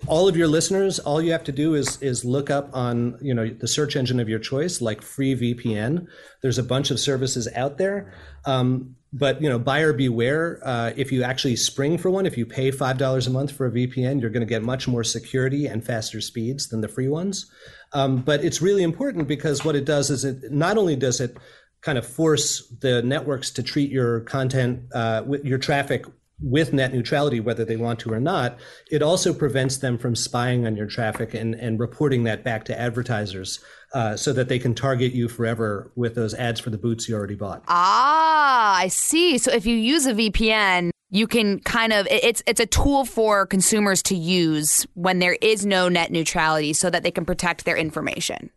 all 0.08 0.28
of 0.28 0.36
your 0.36 0.48
listeners, 0.48 1.00
all 1.00 1.22
you 1.22 1.32
have 1.32 1.44
to 1.46 1.52
do 1.52 1.76
is 1.76 2.02
is 2.02 2.26
look 2.26 2.50
up 2.50 2.70
on 2.74 3.18
you 3.22 3.34
know 3.34 3.48
the 3.48 3.68
search 3.68 3.96
engine 3.96 4.20
of 4.20 4.28
your 4.28 4.40
choice, 4.40 4.82
like 4.82 5.02
free 5.02 5.36
VPN. 5.36 6.08
There's 6.42 6.58
a 6.58 6.64
bunch 6.64 6.92
of 6.92 7.00
services 7.00 7.48
out 7.56 7.78
there, 7.78 8.14
um, 8.46 8.96
but 9.14 9.42
you 9.42 9.50
know 9.50 9.60
buyer 9.60 9.94
beware. 9.94 10.60
Uh, 10.64 10.92
if 10.96 11.12
you 11.12 11.24
actually 11.24 11.56
spring 11.56 11.98
for 11.98 12.10
one, 12.10 12.26
if 12.26 12.38
you 12.38 12.46
pay 12.46 12.72
five 12.72 12.98
dollars 12.98 13.28
a 13.28 13.30
month 13.30 13.52
for 13.52 13.68
a 13.68 13.72
VPN, 13.72 14.22
you're 14.22 14.30
going 14.30 14.42
to 14.42 14.50
get 14.50 14.64
much 14.64 14.88
more 14.88 15.04
security 15.04 15.68
and 15.68 15.86
faster 15.86 16.22
speeds 16.22 16.70
than 16.70 16.82
the 16.82 16.88
free 16.88 17.08
ones. 17.08 17.50
Um, 17.94 18.18
but 18.18 18.44
it's 18.44 18.62
really 18.62 18.84
important 18.84 19.28
because 19.28 19.66
what 19.66 19.76
it 19.76 19.86
does 19.86 20.10
is 20.10 20.24
it 20.24 20.52
not 20.52 20.78
only 20.78 20.96
does 20.96 21.20
it 21.20 21.38
kind 21.82 21.98
of 21.98 22.06
force 22.06 22.68
the 22.80 23.02
networks 23.02 23.52
to 23.52 23.64
treat 23.64 23.92
your 23.92 24.22
content, 24.22 24.84
uh, 24.94 25.24
your 25.44 25.58
traffic 25.58 26.06
with 26.42 26.74
net 26.74 26.94
neutrality, 26.94 27.40
whether 27.40 27.64
they 27.66 27.78
want 27.78 28.00
to 28.00 28.12
or 28.12 28.20
not, 28.20 28.58
it 28.90 29.02
also 29.02 29.34
prevents 29.34 29.78
them 29.78 29.98
from 29.98 30.16
spying 30.16 30.66
on 30.66 30.76
your 30.76 30.88
traffic 30.88 31.34
and, 31.34 31.56
and 31.56 31.80
reporting 31.80 32.24
that 32.24 32.44
back 32.44 32.66
to 32.66 32.80
advertisers 32.80 33.60
uh, 33.94 34.16
so 34.16 34.34
that 34.34 34.50
they 34.50 34.60
can 34.60 34.74
target 34.74 35.14
you 35.14 35.28
forever 35.28 35.92
with 35.96 36.16
those 36.16 36.34
ads 36.34 36.60
for 36.60 36.70
the 36.70 36.78
boots 36.78 37.08
you 37.08 37.16
already 37.16 37.36
bought. 37.36 37.64
Ah, 37.68 38.78
I 38.78 38.88
see. 38.88 39.38
So 39.38 39.52
if 39.52 39.66
you 39.66 39.76
use 39.76 40.06
a 40.06 40.14
VPN, 40.14 40.92
you 41.10 41.28
can 41.28 41.60
kind 41.60 41.92
of 41.92 42.08
it's 42.10 42.42
it's 42.48 42.62
a 42.62 42.66
tool 42.66 43.04
for 43.04 43.46
consumers 43.46 44.02
to 44.04 44.16
use 44.16 44.88
when 44.94 45.20
there 45.20 45.38
is 45.42 45.66
no 45.66 45.90
net 45.90 46.10
neutrality 46.10 46.72
so 46.72 46.90
that 46.90 47.04
they 47.04 47.12
can 47.12 47.26
protect 47.26 47.66
their 47.66 47.76
information. 47.76 48.50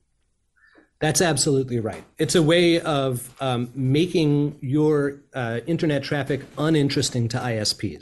That's 1.01 1.21
absolutely 1.21 1.81
right. 1.81 2.03
It's 2.19 2.35
a 2.35 2.43
way 2.43 2.81
of 2.81 3.35
um, 3.41 3.71
making 3.75 4.57
your 4.63 5.21
uh, 5.35 5.61
internet 5.67 6.03
traffic 6.03 6.43
uninteresting 6.57 7.29
to 7.29 7.39
ISPs. 7.39 8.01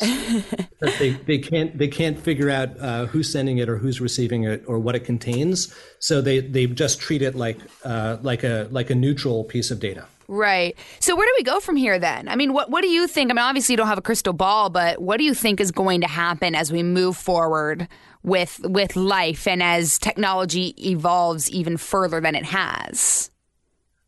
they, 0.99 1.11
they 1.11 1.39
can't 1.39 1.77
they 1.77 1.89
can't 1.89 2.19
figure 2.19 2.51
out 2.51 2.79
uh, 2.79 3.07
who's 3.07 3.33
sending 3.33 3.59
it 3.59 3.69
or 3.69 3.79
who's 3.79 4.01
receiving 4.01 4.45
it 4.45 4.63
or 4.67 4.79
what 4.79 4.95
it 4.95 5.01
contains. 5.01 5.75
So 5.99 6.21
they, 6.21 6.41
they 6.41 6.67
just 6.67 7.01
treat 7.01 7.23
it 7.23 7.35
like 7.35 7.59
uh, 7.85 8.19
like 8.23 8.45
a 8.45 8.69
like 8.71 8.91
a 8.91 8.95
neutral 8.95 9.45
piece 9.45 9.71
of 9.71 9.81
data. 9.81 10.07
Right. 10.29 10.77
So 11.01 11.17
where 11.17 11.27
do 11.27 11.35
we 11.37 11.43
go 11.43 11.61
from 11.61 11.77
here 11.77 11.99
then? 11.99 12.29
I 12.29 12.37
mean, 12.37 12.53
what 12.53 12.71
what 12.71 12.83
do 12.83 12.89
you 12.89 13.09
think? 13.09 13.31
I 13.31 13.35
mean, 13.35 13.45
obviously 13.45 13.73
you 13.73 13.77
don't 13.79 13.89
have 13.89 13.99
a 13.99 14.03
crystal 14.03 14.33
ball, 14.33 14.71
but 14.71 15.01
what 15.01 15.17
do 15.17 15.25
you 15.25 15.35
think 15.35 15.61
is 15.61 15.73
going 15.73 16.03
to 16.03 16.07
happen 16.07 16.55
as 16.55 16.71
we 16.71 16.83
move 16.83 17.17
forward 17.17 17.89
with 18.23 18.61
with 18.65 18.97
life 18.97 19.47
and 19.47 19.63
as 19.63 19.99
technology 19.99 20.75
evolves 20.91 21.51
even 21.51 21.77
further 21.77 22.21
than 22.21 22.35
it 22.35 22.45
has? 22.45 23.31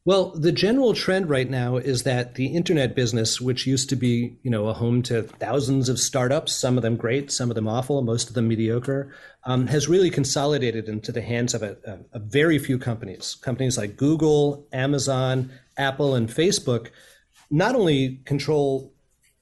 Well, 0.07 0.33
the 0.33 0.53
general 0.53 0.93
trend 0.93 1.31
right 1.31 1.49
now 1.49 1.79
is 1.79 2.03
that 2.03 2.35
the 2.35 2.49
internet 2.49 2.95
business, 2.95 3.41
which 3.41 3.67
used 3.67 3.89
to 3.89 3.97
be, 3.97 4.37
you 4.43 4.51
know, 4.51 4.67
a 4.67 4.75
home 4.75 5.03
to 5.05 5.23
thousands 5.23 5.89
of 5.89 5.99
startups, 5.99 6.55
some 6.55 6.77
of 6.77 6.83
them 6.83 6.97
great, 6.97 7.33
some 7.33 7.51
of 7.51 7.55
them 7.55 7.67
awful, 7.67 8.03
most 8.03 8.29
of 8.29 8.35
them 8.35 8.47
mediocre, 8.47 9.15
um, 9.45 9.67
has 9.67 9.89
really 9.89 10.11
consolidated 10.11 10.91
into 10.91 11.11
the 11.11 11.23
hands 11.23 11.55
of 11.55 11.63
a, 11.63 11.79
a, 11.87 11.99
a 12.13 12.19
very 12.19 12.59
few 12.59 12.79
companies. 12.79 13.37
Companies 13.41 13.79
like 13.79 13.97
Google, 13.97 14.67
Amazon, 14.75 15.51
Apple, 15.79 16.15
and 16.15 16.29
Facebook 16.29 16.89
not 17.51 17.75
only 17.75 18.21
control 18.27 18.94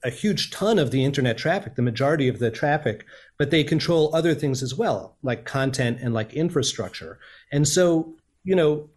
a 0.03 0.09
huge 0.09 0.51
ton 0.51 0.77
of 0.77 0.91
the 0.91 1.03
internet 1.03 1.37
traffic, 1.37 1.75
the 1.75 1.81
majority 1.81 2.27
of 2.27 2.39
the 2.39 2.51
traffic, 2.51 3.05
but 3.37 3.51
they 3.51 3.63
control 3.63 4.13
other 4.13 4.35
things 4.35 4.61
as 4.61 4.75
well, 4.75 5.15
like 5.23 5.45
content 5.45 5.99
and 6.01 6.13
like 6.13 6.33
infrastructure. 6.33 7.19
And 7.51 7.67
so, 7.67 8.13
you 8.43 8.55
know, 8.55 8.89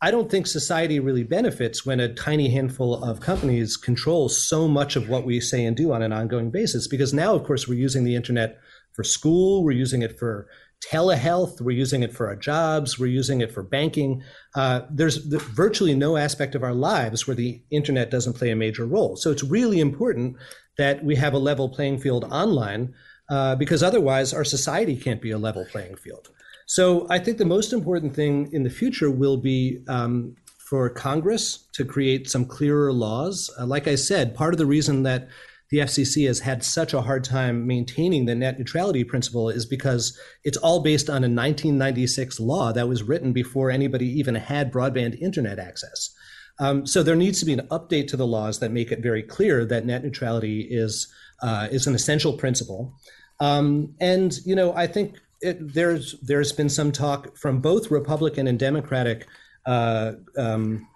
I 0.00 0.10
don't 0.10 0.30
think 0.30 0.46
society 0.46 1.00
really 1.00 1.22
benefits 1.22 1.86
when 1.86 2.00
a 2.00 2.12
tiny 2.12 2.50
handful 2.50 3.02
of 3.02 3.20
companies 3.20 3.76
control 3.76 4.28
so 4.28 4.68
much 4.68 4.96
of 4.96 5.08
what 5.08 5.24
we 5.24 5.40
say 5.40 5.64
and 5.64 5.76
do 5.76 5.92
on 5.92 6.02
an 6.02 6.12
ongoing 6.12 6.50
basis. 6.50 6.88
Because 6.88 7.14
now, 7.14 7.34
of 7.34 7.44
course, 7.44 7.68
we're 7.68 7.78
using 7.78 8.04
the 8.04 8.16
internet 8.16 8.58
for 8.92 9.04
school, 9.04 9.64
we're 9.64 9.72
using 9.72 10.02
it 10.02 10.18
for 10.18 10.46
telehealth, 10.90 11.60
we're 11.60 11.76
using 11.76 12.02
it 12.02 12.12
for 12.12 12.26
our 12.26 12.36
jobs, 12.36 12.98
we're 12.98 13.06
using 13.06 13.40
it 13.40 13.52
for 13.52 13.62
banking. 13.62 14.22
Uh, 14.54 14.82
there's 14.90 15.16
virtually 15.16 15.94
no 15.94 16.16
aspect 16.16 16.54
of 16.54 16.62
our 16.62 16.74
lives 16.74 17.26
where 17.26 17.36
the 17.36 17.62
internet 17.70 18.10
doesn't 18.10 18.34
play 18.34 18.50
a 18.50 18.56
major 18.56 18.86
role. 18.86 19.16
So 19.16 19.30
it's 19.30 19.42
really 19.42 19.80
important 19.80 20.36
that 20.78 21.04
we 21.04 21.16
have 21.16 21.34
a 21.34 21.38
level 21.38 21.68
playing 21.68 21.98
field 21.98 22.24
online 22.24 22.94
uh, 23.30 23.56
because 23.56 23.82
otherwise 23.82 24.34
our 24.34 24.44
society 24.44 24.96
can't 24.96 25.22
be 25.22 25.30
a 25.30 25.38
level 25.38 25.64
playing 25.70 25.96
field. 25.96 26.28
So 26.66 27.06
I 27.10 27.18
think 27.18 27.38
the 27.38 27.44
most 27.44 27.72
important 27.72 28.14
thing 28.14 28.50
in 28.52 28.62
the 28.62 28.70
future 28.70 29.10
will 29.10 29.36
be 29.36 29.84
um, 29.88 30.36
for 30.58 30.88
Congress 30.88 31.68
to 31.72 31.84
create 31.84 32.28
some 32.28 32.44
clearer 32.44 32.92
laws. 32.92 33.50
Uh, 33.58 33.66
like 33.66 33.86
I 33.86 33.96
said, 33.96 34.34
part 34.34 34.54
of 34.54 34.58
the 34.58 34.66
reason 34.66 35.02
that 35.04 35.28
the 35.74 35.80
FCC 35.80 36.28
has 36.28 36.38
had 36.38 36.62
such 36.62 36.94
a 36.94 37.02
hard 37.02 37.24
time 37.24 37.66
maintaining 37.66 38.26
the 38.26 38.34
net 38.36 38.60
neutrality 38.60 39.02
principle 39.02 39.48
is 39.48 39.66
because 39.66 40.16
it's 40.44 40.56
all 40.58 40.80
based 40.84 41.10
on 41.10 41.24
a 41.24 41.26
1996 41.26 42.38
law 42.38 42.72
that 42.72 42.86
was 42.86 43.02
written 43.02 43.32
before 43.32 43.72
anybody 43.72 44.06
even 44.06 44.36
had 44.36 44.72
broadband 44.72 45.20
internet 45.20 45.58
access. 45.58 46.14
Um, 46.60 46.86
so 46.86 47.02
there 47.02 47.16
needs 47.16 47.40
to 47.40 47.44
be 47.44 47.54
an 47.54 47.66
update 47.72 48.06
to 48.08 48.16
the 48.16 48.24
laws 48.24 48.60
that 48.60 48.70
make 48.70 48.92
it 48.92 49.00
very 49.00 49.24
clear 49.24 49.64
that 49.64 49.84
net 49.84 50.04
neutrality 50.04 50.60
is 50.60 51.12
uh, 51.42 51.66
is 51.72 51.88
an 51.88 51.96
essential 51.96 52.34
principle. 52.34 52.94
Um, 53.40 53.96
and 54.00 54.32
you 54.44 54.54
know, 54.54 54.72
I 54.74 54.86
think 54.86 55.16
it, 55.40 55.74
there's 55.74 56.14
there's 56.22 56.52
been 56.52 56.68
some 56.68 56.92
talk 56.92 57.36
from 57.36 57.60
both 57.60 57.90
Republican 57.90 58.46
and 58.46 58.60
Democratic 58.60 59.26
uh, 59.66 60.12
um, 60.38 60.86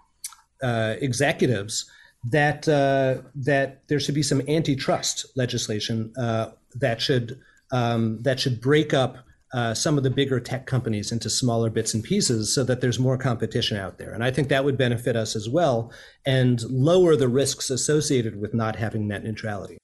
uh, 0.63 0.95
executives 1.01 1.91
that 2.23 2.67
uh, 2.67 3.21
that 3.35 3.87
there 3.87 3.99
should 3.99 4.15
be 4.15 4.23
some 4.23 4.41
antitrust 4.47 5.25
legislation 5.35 6.13
uh, 6.17 6.51
that 6.75 7.01
should 7.01 7.39
um, 7.71 8.21
that 8.23 8.39
should 8.39 8.59
break 8.61 8.93
up 8.93 9.17
uh, 9.53 9.73
some 9.73 9.97
of 9.97 10.03
the 10.03 10.09
bigger 10.09 10.39
tech 10.39 10.65
companies 10.67 11.11
into 11.11 11.29
smaller 11.29 11.69
bits 11.69 11.93
and 11.93 12.03
pieces 12.03 12.53
so 12.53 12.63
that 12.63 12.81
there's 12.81 12.99
more 12.99 13.17
competition 13.17 13.77
out 13.77 13.97
there. 13.97 14.11
And 14.11 14.23
I 14.23 14.31
think 14.31 14.49
that 14.49 14.63
would 14.63 14.77
benefit 14.77 15.15
us 15.15 15.35
as 15.35 15.49
well 15.49 15.91
and 16.25 16.61
lower 16.69 17.15
the 17.15 17.27
risks 17.27 17.71
associated 17.71 18.39
with 18.39 18.53
not 18.53 18.75
having 18.75 19.07
net 19.07 19.23
neutrality. 19.23 19.77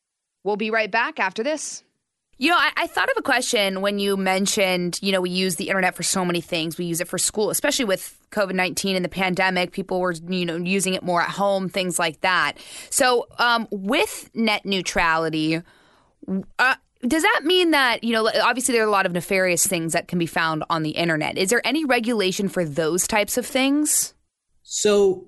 We'll 0.43 0.55
be 0.55 0.69
right 0.69 0.91
back 0.91 1.19
after 1.19 1.41
this. 1.41 1.83
You 2.37 2.49
know, 2.49 2.57
I, 2.57 2.71
I, 2.75 2.87
thought 2.87 3.09
of 3.09 3.15
a 3.17 3.21
question 3.21 3.79
when 3.79 3.97
you 3.97 4.17
mentioned, 4.17 4.99
you 5.01 5.13
know, 5.13 5.21
we 5.21 5.29
use 5.29 5.55
the 5.55 5.69
internet 5.69 5.95
for 5.95 6.03
so 6.03 6.25
many 6.25 6.41
things. 6.41 6.77
We 6.77 6.83
use 6.83 6.99
it 6.99 7.07
for 7.07 7.17
school, 7.17 7.49
especially 7.49 7.85
with 7.85 8.17
COVID 8.31 8.55
19 8.55 8.97
and 8.97 9.05
the 9.05 9.09
pandemic. 9.09 9.71
People 9.71 10.01
were, 10.01 10.13
you 10.27 10.45
know, 10.45 10.57
using 10.57 10.95
it 10.95 11.03
more 11.03 11.21
at 11.21 11.29
home, 11.29 11.69
things 11.69 11.97
like 11.97 12.19
that. 12.21 12.57
So, 12.89 13.27
um, 13.39 13.69
with 13.71 14.29
net 14.33 14.65
neutrality, 14.65 15.61
uh, 16.59 16.75
does 17.07 17.23
that 17.23 17.41
mean 17.45 17.71
that, 17.71 18.03
you 18.03 18.11
know, 18.11 18.29
obviously 18.43 18.73
there 18.73 18.83
are 18.83 18.87
a 18.87 18.91
lot 18.91 19.05
of 19.05 19.13
nefarious 19.13 19.65
things 19.65 19.93
that 19.93 20.09
can 20.09 20.19
be 20.19 20.25
found 20.25 20.63
on 20.69 20.83
the 20.83 20.91
internet? 20.91 21.37
Is 21.37 21.51
there 21.51 21.65
any 21.65 21.85
regulation 21.85 22.49
for 22.49 22.65
those 22.65 23.07
types 23.07 23.37
of 23.37 23.45
things? 23.45 24.13
So, 24.63 25.27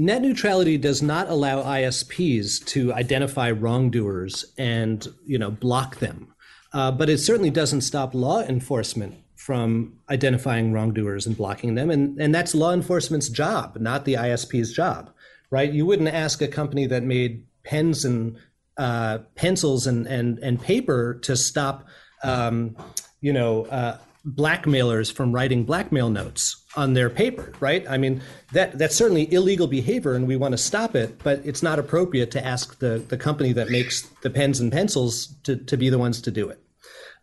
Net 0.00 0.22
neutrality 0.22 0.78
does 0.78 1.02
not 1.02 1.28
allow 1.28 1.60
ISPs 1.64 2.64
to 2.66 2.94
identify 2.94 3.50
wrongdoers 3.50 4.44
and 4.56 5.08
you 5.26 5.36
know 5.36 5.50
block 5.50 5.96
them, 5.96 6.32
uh, 6.72 6.92
but 6.92 7.08
it 7.08 7.18
certainly 7.18 7.50
doesn't 7.50 7.80
stop 7.80 8.14
law 8.14 8.40
enforcement 8.42 9.16
from 9.34 9.98
identifying 10.08 10.72
wrongdoers 10.72 11.26
and 11.26 11.36
blocking 11.36 11.74
them, 11.74 11.90
and 11.90 12.16
and 12.20 12.32
that's 12.32 12.54
law 12.54 12.72
enforcement's 12.72 13.28
job, 13.28 13.76
not 13.80 14.04
the 14.04 14.14
ISP's 14.14 14.72
job, 14.72 15.10
right? 15.50 15.72
You 15.72 15.84
wouldn't 15.84 16.08
ask 16.08 16.40
a 16.42 16.48
company 16.48 16.86
that 16.86 17.02
made 17.02 17.44
pens 17.64 18.04
and 18.04 18.36
uh, 18.76 19.18
pencils 19.34 19.88
and 19.88 20.06
and 20.06 20.38
and 20.38 20.62
paper 20.62 21.18
to 21.22 21.36
stop, 21.36 21.88
um, 22.22 22.76
you 23.20 23.32
know, 23.32 23.64
uh, 23.64 23.98
blackmailers 24.24 25.10
from 25.10 25.32
writing 25.32 25.64
blackmail 25.64 26.08
notes 26.08 26.62
on 26.78 26.94
their 26.94 27.10
paper, 27.10 27.52
right? 27.58 27.84
I 27.90 27.98
mean, 27.98 28.22
that 28.52 28.78
that's 28.78 28.94
certainly 28.94 29.30
illegal 29.32 29.66
behavior, 29.66 30.14
and 30.14 30.28
we 30.28 30.36
want 30.36 30.52
to 30.52 30.58
stop 30.58 30.94
it. 30.94 31.20
But 31.24 31.44
it's 31.44 31.62
not 31.62 31.80
appropriate 31.80 32.30
to 32.30 32.46
ask 32.46 32.78
the 32.78 33.04
the 33.08 33.16
company 33.16 33.52
that 33.52 33.68
makes 33.68 34.02
the 34.22 34.30
pens 34.30 34.60
and 34.60 34.70
pencils 34.70 35.34
to 35.42 35.56
to 35.56 35.76
be 35.76 35.90
the 35.90 35.98
ones 35.98 36.22
to 36.22 36.30
do 36.30 36.48
it. 36.48 36.62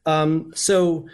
Um, 0.06 0.52
so, 0.54 1.08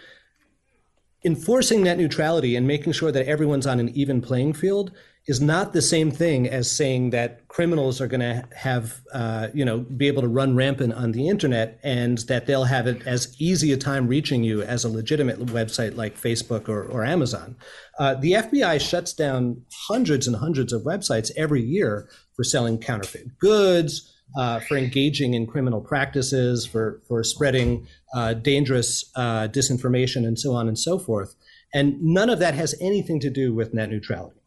enforcing 1.24 1.84
net 1.84 1.98
neutrality 1.98 2.56
and 2.56 2.66
making 2.66 2.92
sure 2.94 3.12
that 3.12 3.26
everyone's 3.26 3.66
on 3.66 3.78
an 3.78 3.90
even 3.90 4.20
playing 4.20 4.54
field 4.54 4.90
is 5.28 5.40
not 5.40 5.72
the 5.72 5.82
same 5.82 6.10
thing 6.10 6.48
as 6.48 6.74
saying 6.74 7.10
that 7.10 7.46
criminals 7.46 8.00
are 8.00 8.08
going 8.08 8.20
to 8.20 8.44
have, 8.56 9.00
uh, 9.12 9.48
you 9.54 9.64
know, 9.64 9.78
be 9.78 10.08
able 10.08 10.22
to 10.22 10.28
run 10.28 10.56
rampant 10.56 10.92
on 10.94 11.12
the 11.12 11.28
internet 11.28 11.78
and 11.84 12.18
that 12.26 12.46
they'll 12.46 12.64
have 12.64 12.88
it 12.88 13.06
as 13.06 13.36
easy 13.40 13.72
a 13.72 13.76
time 13.76 14.08
reaching 14.08 14.42
you 14.42 14.62
as 14.62 14.84
a 14.84 14.88
legitimate 14.88 15.38
website 15.46 15.94
like 15.96 16.20
Facebook 16.20 16.68
or, 16.68 16.84
or 16.84 17.04
Amazon. 17.04 17.54
Uh, 18.00 18.14
the 18.14 18.32
FBI 18.32 18.80
shuts 18.80 19.12
down 19.12 19.62
hundreds 19.86 20.26
and 20.26 20.36
hundreds 20.36 20.72
of 20.72 20.82
websites 20.82 21.30
every 21.36 21.62
year 21.62 22.08
for 22.34 22.42
selling 22.42 22.78
counterfeit 22.78 23.38
goods, 23.38 24.08
uh, 24.36 24.58
for 24.60 24.76
engaging 24.76 25.34
in 25.34 25.46
criminal 25.46 25.82
practices, 25.82 26.66
for 26.66 27.02
for 27.06 27.22
spreading 27.22 27.86
uh, 28.14 28.32
dangerous 28.32 29.04
uh, 29.14 29.46
disinformation, 29.48 30.26
and 30.26 30.38
so 30.38 30.54
on 30.54 30.68
and 30.68 30.78
so 30.78 30.98
forth. 30.98 31.34
And 31.74 32.00
none 32.02 32.30
of 32.30 32.38
that 32.38 32.54
has 32.54 32.74
anything 32.80 33.20
to 33.20 33.30
do 33.30 33.54
with 33.54 33.74
net 33.74 33.90
neutrality 33.90 34.41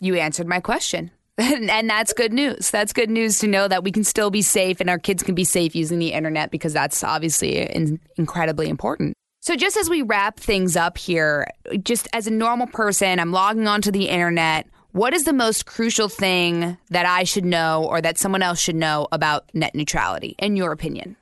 you 0.00 0.16
answered 0.16 0.46
my 0.46 0.60
question. 0.60 1.10
and 1.38 1.88
that's 1.88 2.12
good 2.12 2.32
news. 2.32 2.70
That's 2.70 2.92
good 2.92 3.10
news 3.10 3.38
to 3.38 3.46
know 3.46 3.68
that 3.68 3.84
we 3.84 3.92
can 3.92 4.02
still 4.02 4.30
be 4.30 4.42
safe 4.42 4.80
and 4.80 4.90
our 4.90 4.98
kids 4.98 5.22
can 5.22 5.36
be 5.36 5.44
safe 5.44 5.76
using 5.76 6.00
the 6.00 6.12
internet 6.12 6.50
because 6.50 6.72
that's 6.72 7.04
obviously 7.04 7.58
in- 7.58 8.00
incredibly 8.16 8.68
important. 8.68 9.14
So, 9.40 9.54
just 9.54 9.76
as 9.76 9.88
we 9.88 10.02
wrap 10.02 10.40
things 10.40 10.76
up 10.76 10.98
here, 10.98 11.46
just 11.84 12.08
as 12.12 12.26
a 12.26 12.32
normal 12.32 12.66
person, 12.66 13.20
I'm 13.20 13.30
logging 13.30 13.68
onto 13.68 13.92
the 13.92 14.08
internet. 14.08 14.66
What 14.90 15.14
is 15.14 15.24
the 15.24 15.32
most 15.32 15.64
crucial 15.64 16.08
thing 16.08 16.76
that 16.90 17.06
I 17.06 17.22
should 17.22 17.44
know 17.44 17.84
or 17.84 18.00
that 18.00 18.18
someone 18.18 18.42
else 18.42 18.58
should 18.58 18.74
know 18.74 19.06
about 19.12 19.48
net 19.54 19.76
neutrality, 19.76 20.34
in 20.40 20.56
your 20.56 20.72
opinion? 20.72 21.16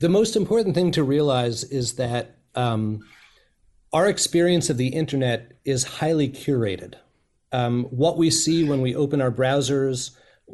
The 0.00 0.10
most 0.10 0.36
important 0.36 0.74
thing 0.74 0.90
to 0.92 1.02
realize 1.02 1.64
is 1.64 1.94
that 1.94 2.36
um, 2.54 3.00
our 3.92 4.06
experience 4.06 4.68
of 4.68 4.76
the 4.76 4.88
internet 4.88 5.52
is 5.64 5.84
highly 5.84 6.28
curated 6.28 6.96
um, 7.56 7.84
what 7.84 8.18
we 8.18 8.30
see 8.30 8.64
when 8.64 8.82
we 8.82 8.94
open 8.94 9.22
our 9.22 9.30
browsers, 9.30 10.10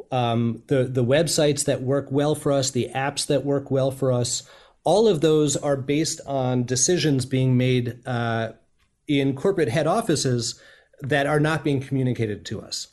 um, 0.09 0.63
the 0.67 0.85
the 0.85 1.03
websites 1.03 1.65
that 1.65 1.81
work 1.81 2.07
well 2.11 2.33
for 2.33 2.51
us, 2.53 2.71
the 2.71 2.89
apps 2.95 3.27
that 3.27 3.43
work 3.43 3.69
well 3.69 3.91
for 3.91 4.11
us, 4.11 4.43
all 4.85 5.09
of 5.09 5.19
those 5.19 5.57
are 5.57 5.75
based 5.75 6.21
on 6.25 6.63
decisions 6.63 7.25
being 7.25 7.57
made 7.57 7.99
uh, 8.05 8.53
in 9.07 9.35
corporate 9.35 9.67
head 9.67 9.85
offices 9.85 10.59
that 11.01 11.27
are 11.27 11.41
not 11.41 11.65
being 11.65 11.81
communicated 11.81 12.45
to 12.45 12.61
us. 12.61 12.87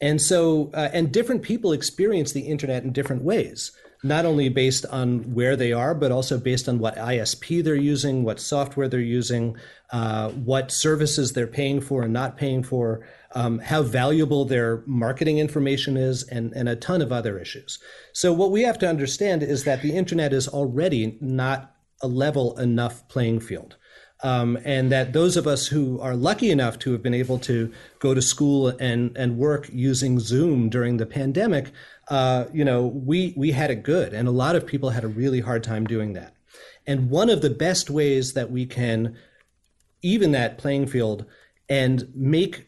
And 0.00 0.22
so, 0.22 0.70
uh, 0.72 0.88
and 0.94 1.12
different 1.12 1.42
people 1.42 1.72
experience 1.72 2.32
the 2.32 2.40
internet 2.40 2.84
in 2.84 2.92
different 2.92 3.22
ways, 3.22 3.72
not 4.02 4.24
only 4.24 4.48
based 4.48 4.86
on 4.86 5.34
where 5.34 5.56
they 5.56 5.72
are, 5.72 5.94
but 5.94 6.10
also 6.10 6.38
based 6.38 6.66
on 6.66 6.78
what 6.78 6.96
ISP 6.96 7.62
they're 7.62 7.74
using, 7.74 8.24
what 8.24 8.40
software 8.40 8.88
they're 8.88 9.00
using, 9.00 9.58
uh, 9.92 10.30
what 10.30 10.72
services 10.72 11.34
they're 11.34 11.46
paying 11.46 11.82
for 11.82 12.04
and 12.04 12.14
not 12.14 12.38
paying 12.38 12.62
for 12.62 13.06
um, 13.34 13.58
how 13.58 13.82
valuable 13.82 14.44
their 14.44 14.82
marketing 14.86 15.38
information 15.38 15.96
is, 15.96 16.22
and, 16.24 16.52
and 16.54 16.68
a 16.68 16.76
ton 16.76 17.00
of 17.00 17.12
other 17.12 17.38
issues. 17.38 17.78
So, 18.12 18.32
what 18.32 18.50
we 18.50 18.62
have 18.62 18.78
to 18.78 18.88
understand 18.88 19.42
is 19.42 19.64
that 19.64 19.82
the 19.82 19.96
internet 19.96 20.32
is 20.32 20.48
already 20.48 21.18
not 21.20 21.74
a 22.02 22.08
level 22.08 22.58
enough 22.58 23.06
playing 23.08 23.40
field. 23.40 23.76
Um, 24.22 24.58
and 24.64 24.92
that 24.92 25.14
those 25.14 25.38
of 25.38 25.46
us 25.46 25.66
who 25.66 25.98
are 26.00 26.14
lucky 26.14 26.50
enough 26.50 26.78
to 26.80 26.92
have 26.92 27.02
been 27.02 27.14
able 27.14 27.38
to 27.40 27.72
go 28.00 28.12
to 28.12 28.20
school 28.20 28.68
and, 28.68 29.16
and 29.16 29.38
work 29.38 29.70
using 29.72 30.20
Zoom 30.20 30.68
during 30.68 30.98
the 30.98 31.06
pandemic, 31.06 31.72
uh, 32.08 32.44
you 32.52 32.64
know, 32.64 32.86
we, 32.86 33.32
we 33.34 33.52
had 33.52 33.70
it 33.70 33.82
good. 33.82 34.12
And 34.12 34.28
a 34.28 34.32
lot 34.32 34.56
of 34.56 34.66
people 34.66 34.90
had 34.90 35.04
a 35.04 35.08
really 35.08 35.40
hard 35.40 35.64
time 35.64 35.86
doing 35.86 36.12
that. 36.14 36.34
And 36.86 37.08
one 37.08 37.30
of 37.30 37.40
the 37.40 37.50
best 37.50 37.88
ways 37.88 38.34
that 38.34 38.50
we 38.50 38.66
can 38.66 39.16
even 40.02 40.32
that 40.32 40.58
playing 40.58 40.86
field 40.86 41.24
and 41.68 42.08
make 42.14 42.66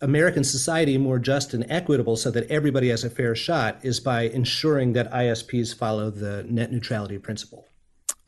American 0.00 0.44
society 0.44 0.98
more 0.98 1.18
just 1.18 1.54
and 1.54 1.64
equitable 1.70 2.16
so 2.16 2.30
that 2.30 2.50
everybody 2.50 2.88
has 2.88 3.04
a 3.04 3.10
fair 3.10 3.34
shot 3.34 3.78
is 3.82 4.00
by 4.00 4.22
ensuring 4.22 4.92
that 4.94 5.10
ISPs 5.12 5.74
follow 5.74 6.10
the 6.10 6.44
net 6.48 6.72
neutrality 6.72 7.18
principle. 7.18 7.66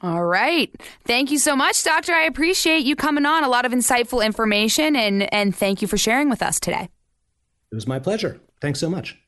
All 0.02 0.24
right. 0.24 0.74
Thank 1.04 1.30
you 1.30 1.38
so 1.38 1.54
much, 1.54 1.82
Doctor. 1.84 2.12
I 2.12 2.22
appreciate 2.22 2.84
you 2.84 2.96
coming 2.96 3.26
on. 3.26 3.44
A 3.44 3.48
lot 3.48 3.66
of 3.66 3.72
insightful 3.72 4.24
information, 4.24 4.96
and, 4.96 5.32
and 5.32 5.54
thank 5.54 5.82
you 5.82 5.88
for 5.88 5.98
sharing 5.98 6.30
with 6.30 6.42
us 6.42 6.58
today. 6.58 6.88
It 7.70 7.74
was 7.74 7.86
my 7.86 7.98
pleasure. 7.98 8.40
Thanks 8.60 8.80
so 8.80 8.88
much. 8.88 9.18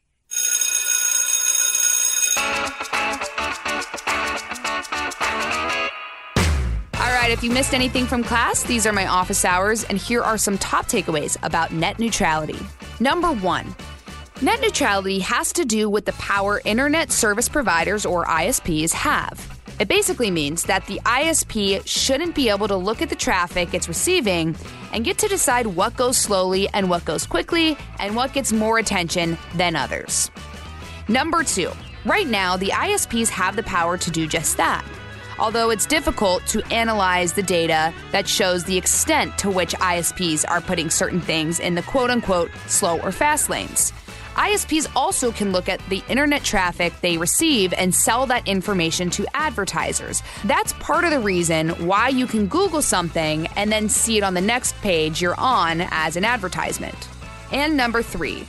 If 7.33 7.43
you 7.43 7.51
missed 7.51 7.73
anything 7.73 8.05
from 8.05 8.23
class, 8.23 8.63
these 8.63 8.87
are 8.87 8.93
my 8.93 9.07
office 9.07 9.47
hours, 9.47 9.85
and 9.85 9.97
here 9.97 10.23
are 10.23 10.37
some 10.37 10.59
top 10.59 10.85
takeaways 10.85 11.39
about 11.43 11.73
net 11.73 11.99
neutrality. 11.99 12.59
Number 13.01 13.33
one, 13.33 13.75
net 14.43 14.61
neutrality 14.61 15.19
has 15.21 15.51
to 15.55 15.65
do 15.65 15.89
with 15.89 16.05
the 16.05 16.13
power 16.13 16.61
internet 16.67 17.11
service 17.11 17.49
providers 17.49 18.05
or 18.05 18.27
ISPs 18.27 18.93
have. 18.93 19.59
It 19.81 19.89
basically 19.89 20.31
means 20.31 20.65
that 20.65 20.87
the 20.87 21.01
ISP 21.07 21.87
shouldn't 21.87 22.35
be 22.35 22.51
able 22.51 22.69
to 22.69 22.77
look 22.77 23.01
at 23.01 23.09
the 23.09 23.17
traffic 23.17 23.73
it's 23.73 23.89
receiving 23.89 24.55
and 24.93 25.03
get 25.03 25.17
to 25.19 25.29
decide 25.29 25.67
what 25.67 25.97
goes 25.97 26.19
slowly 26.19 26.69
and 26.75 26.91
what 26.91 27.07
goes 27.07 27.27
quickly 27.27 27.79
and 27.99 28.15
what 28.15 28.35
gets 28.35 28.53
more 28.53 28.79
attention 28.79 29.39
than 29.55 29.75
others. 29.75 30.31
Number 31.09 31.43
two, 31.43 31.71
right 32.05 32.27
now, 32.27 32.59
the 32.59 32.69
ISPs 32.69 33.31
have 33.31 33.57
the 33.57 33.63
power 33.63 33.97
to 33.97 34.11
do 34.11 34.27
just 34.27 34.59
that. 34.59 34.85
Although 35.43 35.71
it's 35.71 35.87
difficult 35.87 36.47
to 36.47 36.63
analyze 36.73 37.33
the 37.33 37.43
data 37.43 37.93
that 38.13 38.29
shows 38.29 38.63
the 38.63 38.79
extent 38.79 39.37
to 39.39 39.51
which 39.51 39.75
ISPs 39.75 40.49
are 40.49 40.61
putting 40.61 40.89
certain 40.89 41.21
things 41.21 41.59
in 41.59 41.75
the 41.75 41.83
quote 41.83 42.11
unquote 42.11 42.53
slow 42.69 43.01
or 43.01 43.11
fast 43.11 43.51
lanes. 43.51 43.93
ISPs 44.37 44.89
also 44.95 45.33
can 45.33 45.51
look 45.51 45.69
at 45.69 45.81
the 45.89 46.01
internet 46.09 46.45
traffic 46.45 46.93
they 47.01 47.19
receive 47.19 47.75
and 47.75 47.93
sell 47.93 48.25
that 48.27 48.47
information 48.47 49.11
to 49.11 49.27
advertisers. 49.35 50.23
That's 50.45 50.75
part 50.75 51.05
of 51.05 51.11
the 51.11 51.19
reason 51.19 51.71
why 51.89 52.11
you 52.11 52.29
can 52.29 52.47
Google 52.47 52.81
something 52.81 53.49
and 53.57 53.71
then 53.73 53.89
see 53.89 54.17
it 54.17 54.23
on 54.23 54.35
the 54.35 54.41
next 54.41 54.77
page 54.77 55.21
you're 55.21 55.39
on 55.41 55.81
as 55.91 56.17
an 56.17 56.25
advertisement. 56.25 57.09
And 57.51 57.77
number 57.77 58.01
three, 58.01 58.47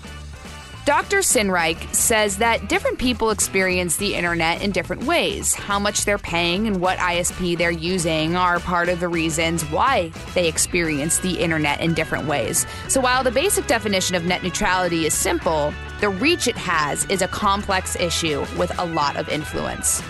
Dr. 0.86 1.19
Sinnreich 1.19 1.96
says 1.96 2.39
that 2.39 2.67
different 2.67 3.00
people 3.00 3.30
experience 3.30 3.96
the 3.96 4.15
internet 4.15 4.62
in 4.62 4.72
different 4.72 5.06
ways. 5.06 5.54
How 5.54 5.80
much 5.80 6.04
they're 6.04 6.17
paying 6.17 6.67
and 6.67 6.82
what 6.82 6.98
ISP 6.98 7.58
they're 7.58 7.72
using 7.72 8.36
are 8.36 8.60
part 8.60 8.89
of 8.89 9.00
the 9.00 9.08
reasons 9.08 9.63
why 9.72 10.12
they 10.34 10.46
experience 10.46 11.19
the 11.19 11.39
internet 11.39 11.80
in 11.80 11.93
different 11.93 12.28
ways. 12.28 12.65
So 12.89 13.00
while 13.00 13.24
the 13.24 13.32
basic 13.32 13.65
definition 13.65 14.17
of 14.17 14.26
net 14.26 14.43
neutrality 14.43 15.06
is 15.06 15.13
simple, 15.13 15.74
the 16.02 16.10
reach 16.10 16.50
it 16.50 16.58
has 16.58 17.06
is 17.06 17.22
a 17.22 17.30
complex 17.30 17.96
issue 17.96 18.41
with 18.58 18.78
a 18.78 18.86
lot 18.86 19.15
of 19.15 19.30
influence. 19.30 20.02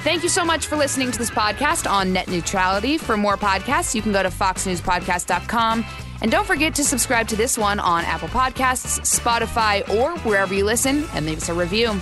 Thank 0.00 0.24
you 0.24 0.28
so 0.28 0.44
much 0.44 0.66
for 0.66 0.74
listening 0.74 1.12
to 1.12 1.18
this 1.18 1.30
podcast 1.30 1.88
on 1.88 2.12
net 2.12 2.26
neutrality. 2.26 2.98
For 2.98 3.16
more 3.16 3.36
podcasts, 3.36 3.94
you 3.94 4.02
can 4.02 4.10
go 4.10 4.24
to 4.24 4.30
foxnewspodcast.com 4.30 5.84
and 6.20 6.30
don't 6.30 6.46
forget 6.46 6.74
to 6.74 6.84
subscribe 6.84 7.28
to 7.28 7.36
this 7.36 7.58
one 7.58 7.78
on 7.80 8.04
Apple 8.04 8.28
Podcasts, 8.28 9.00
Spotify, 9.00 9.88
or 9.88 10.18
wherever 10.20 10.54
you 10.54 10.64
listen 10.64 11.04
and 11.12 11.26
leave 11.26 11.38
us 11.38 11.48
a 11.48 11.54
review. 11.54 11.92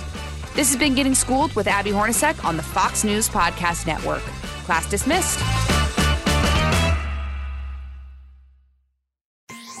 This 0.55 0.69
has 0.69 0.77
been 0.77 0.95
Getting 0.95 1.15
Schooled 1.15 1.53
with 1.53 1.67
Abby 1.67 1.91
Hornacek 1.91 2.45
on 2.45 2.55
the 2.55 2.63
Fox 2.63 3.03
News 3.03 3.27
Podcast 3.27 3.85
Network. 3.87 4.21
Class 4.65 4.89
dismissed. 4.89 5.74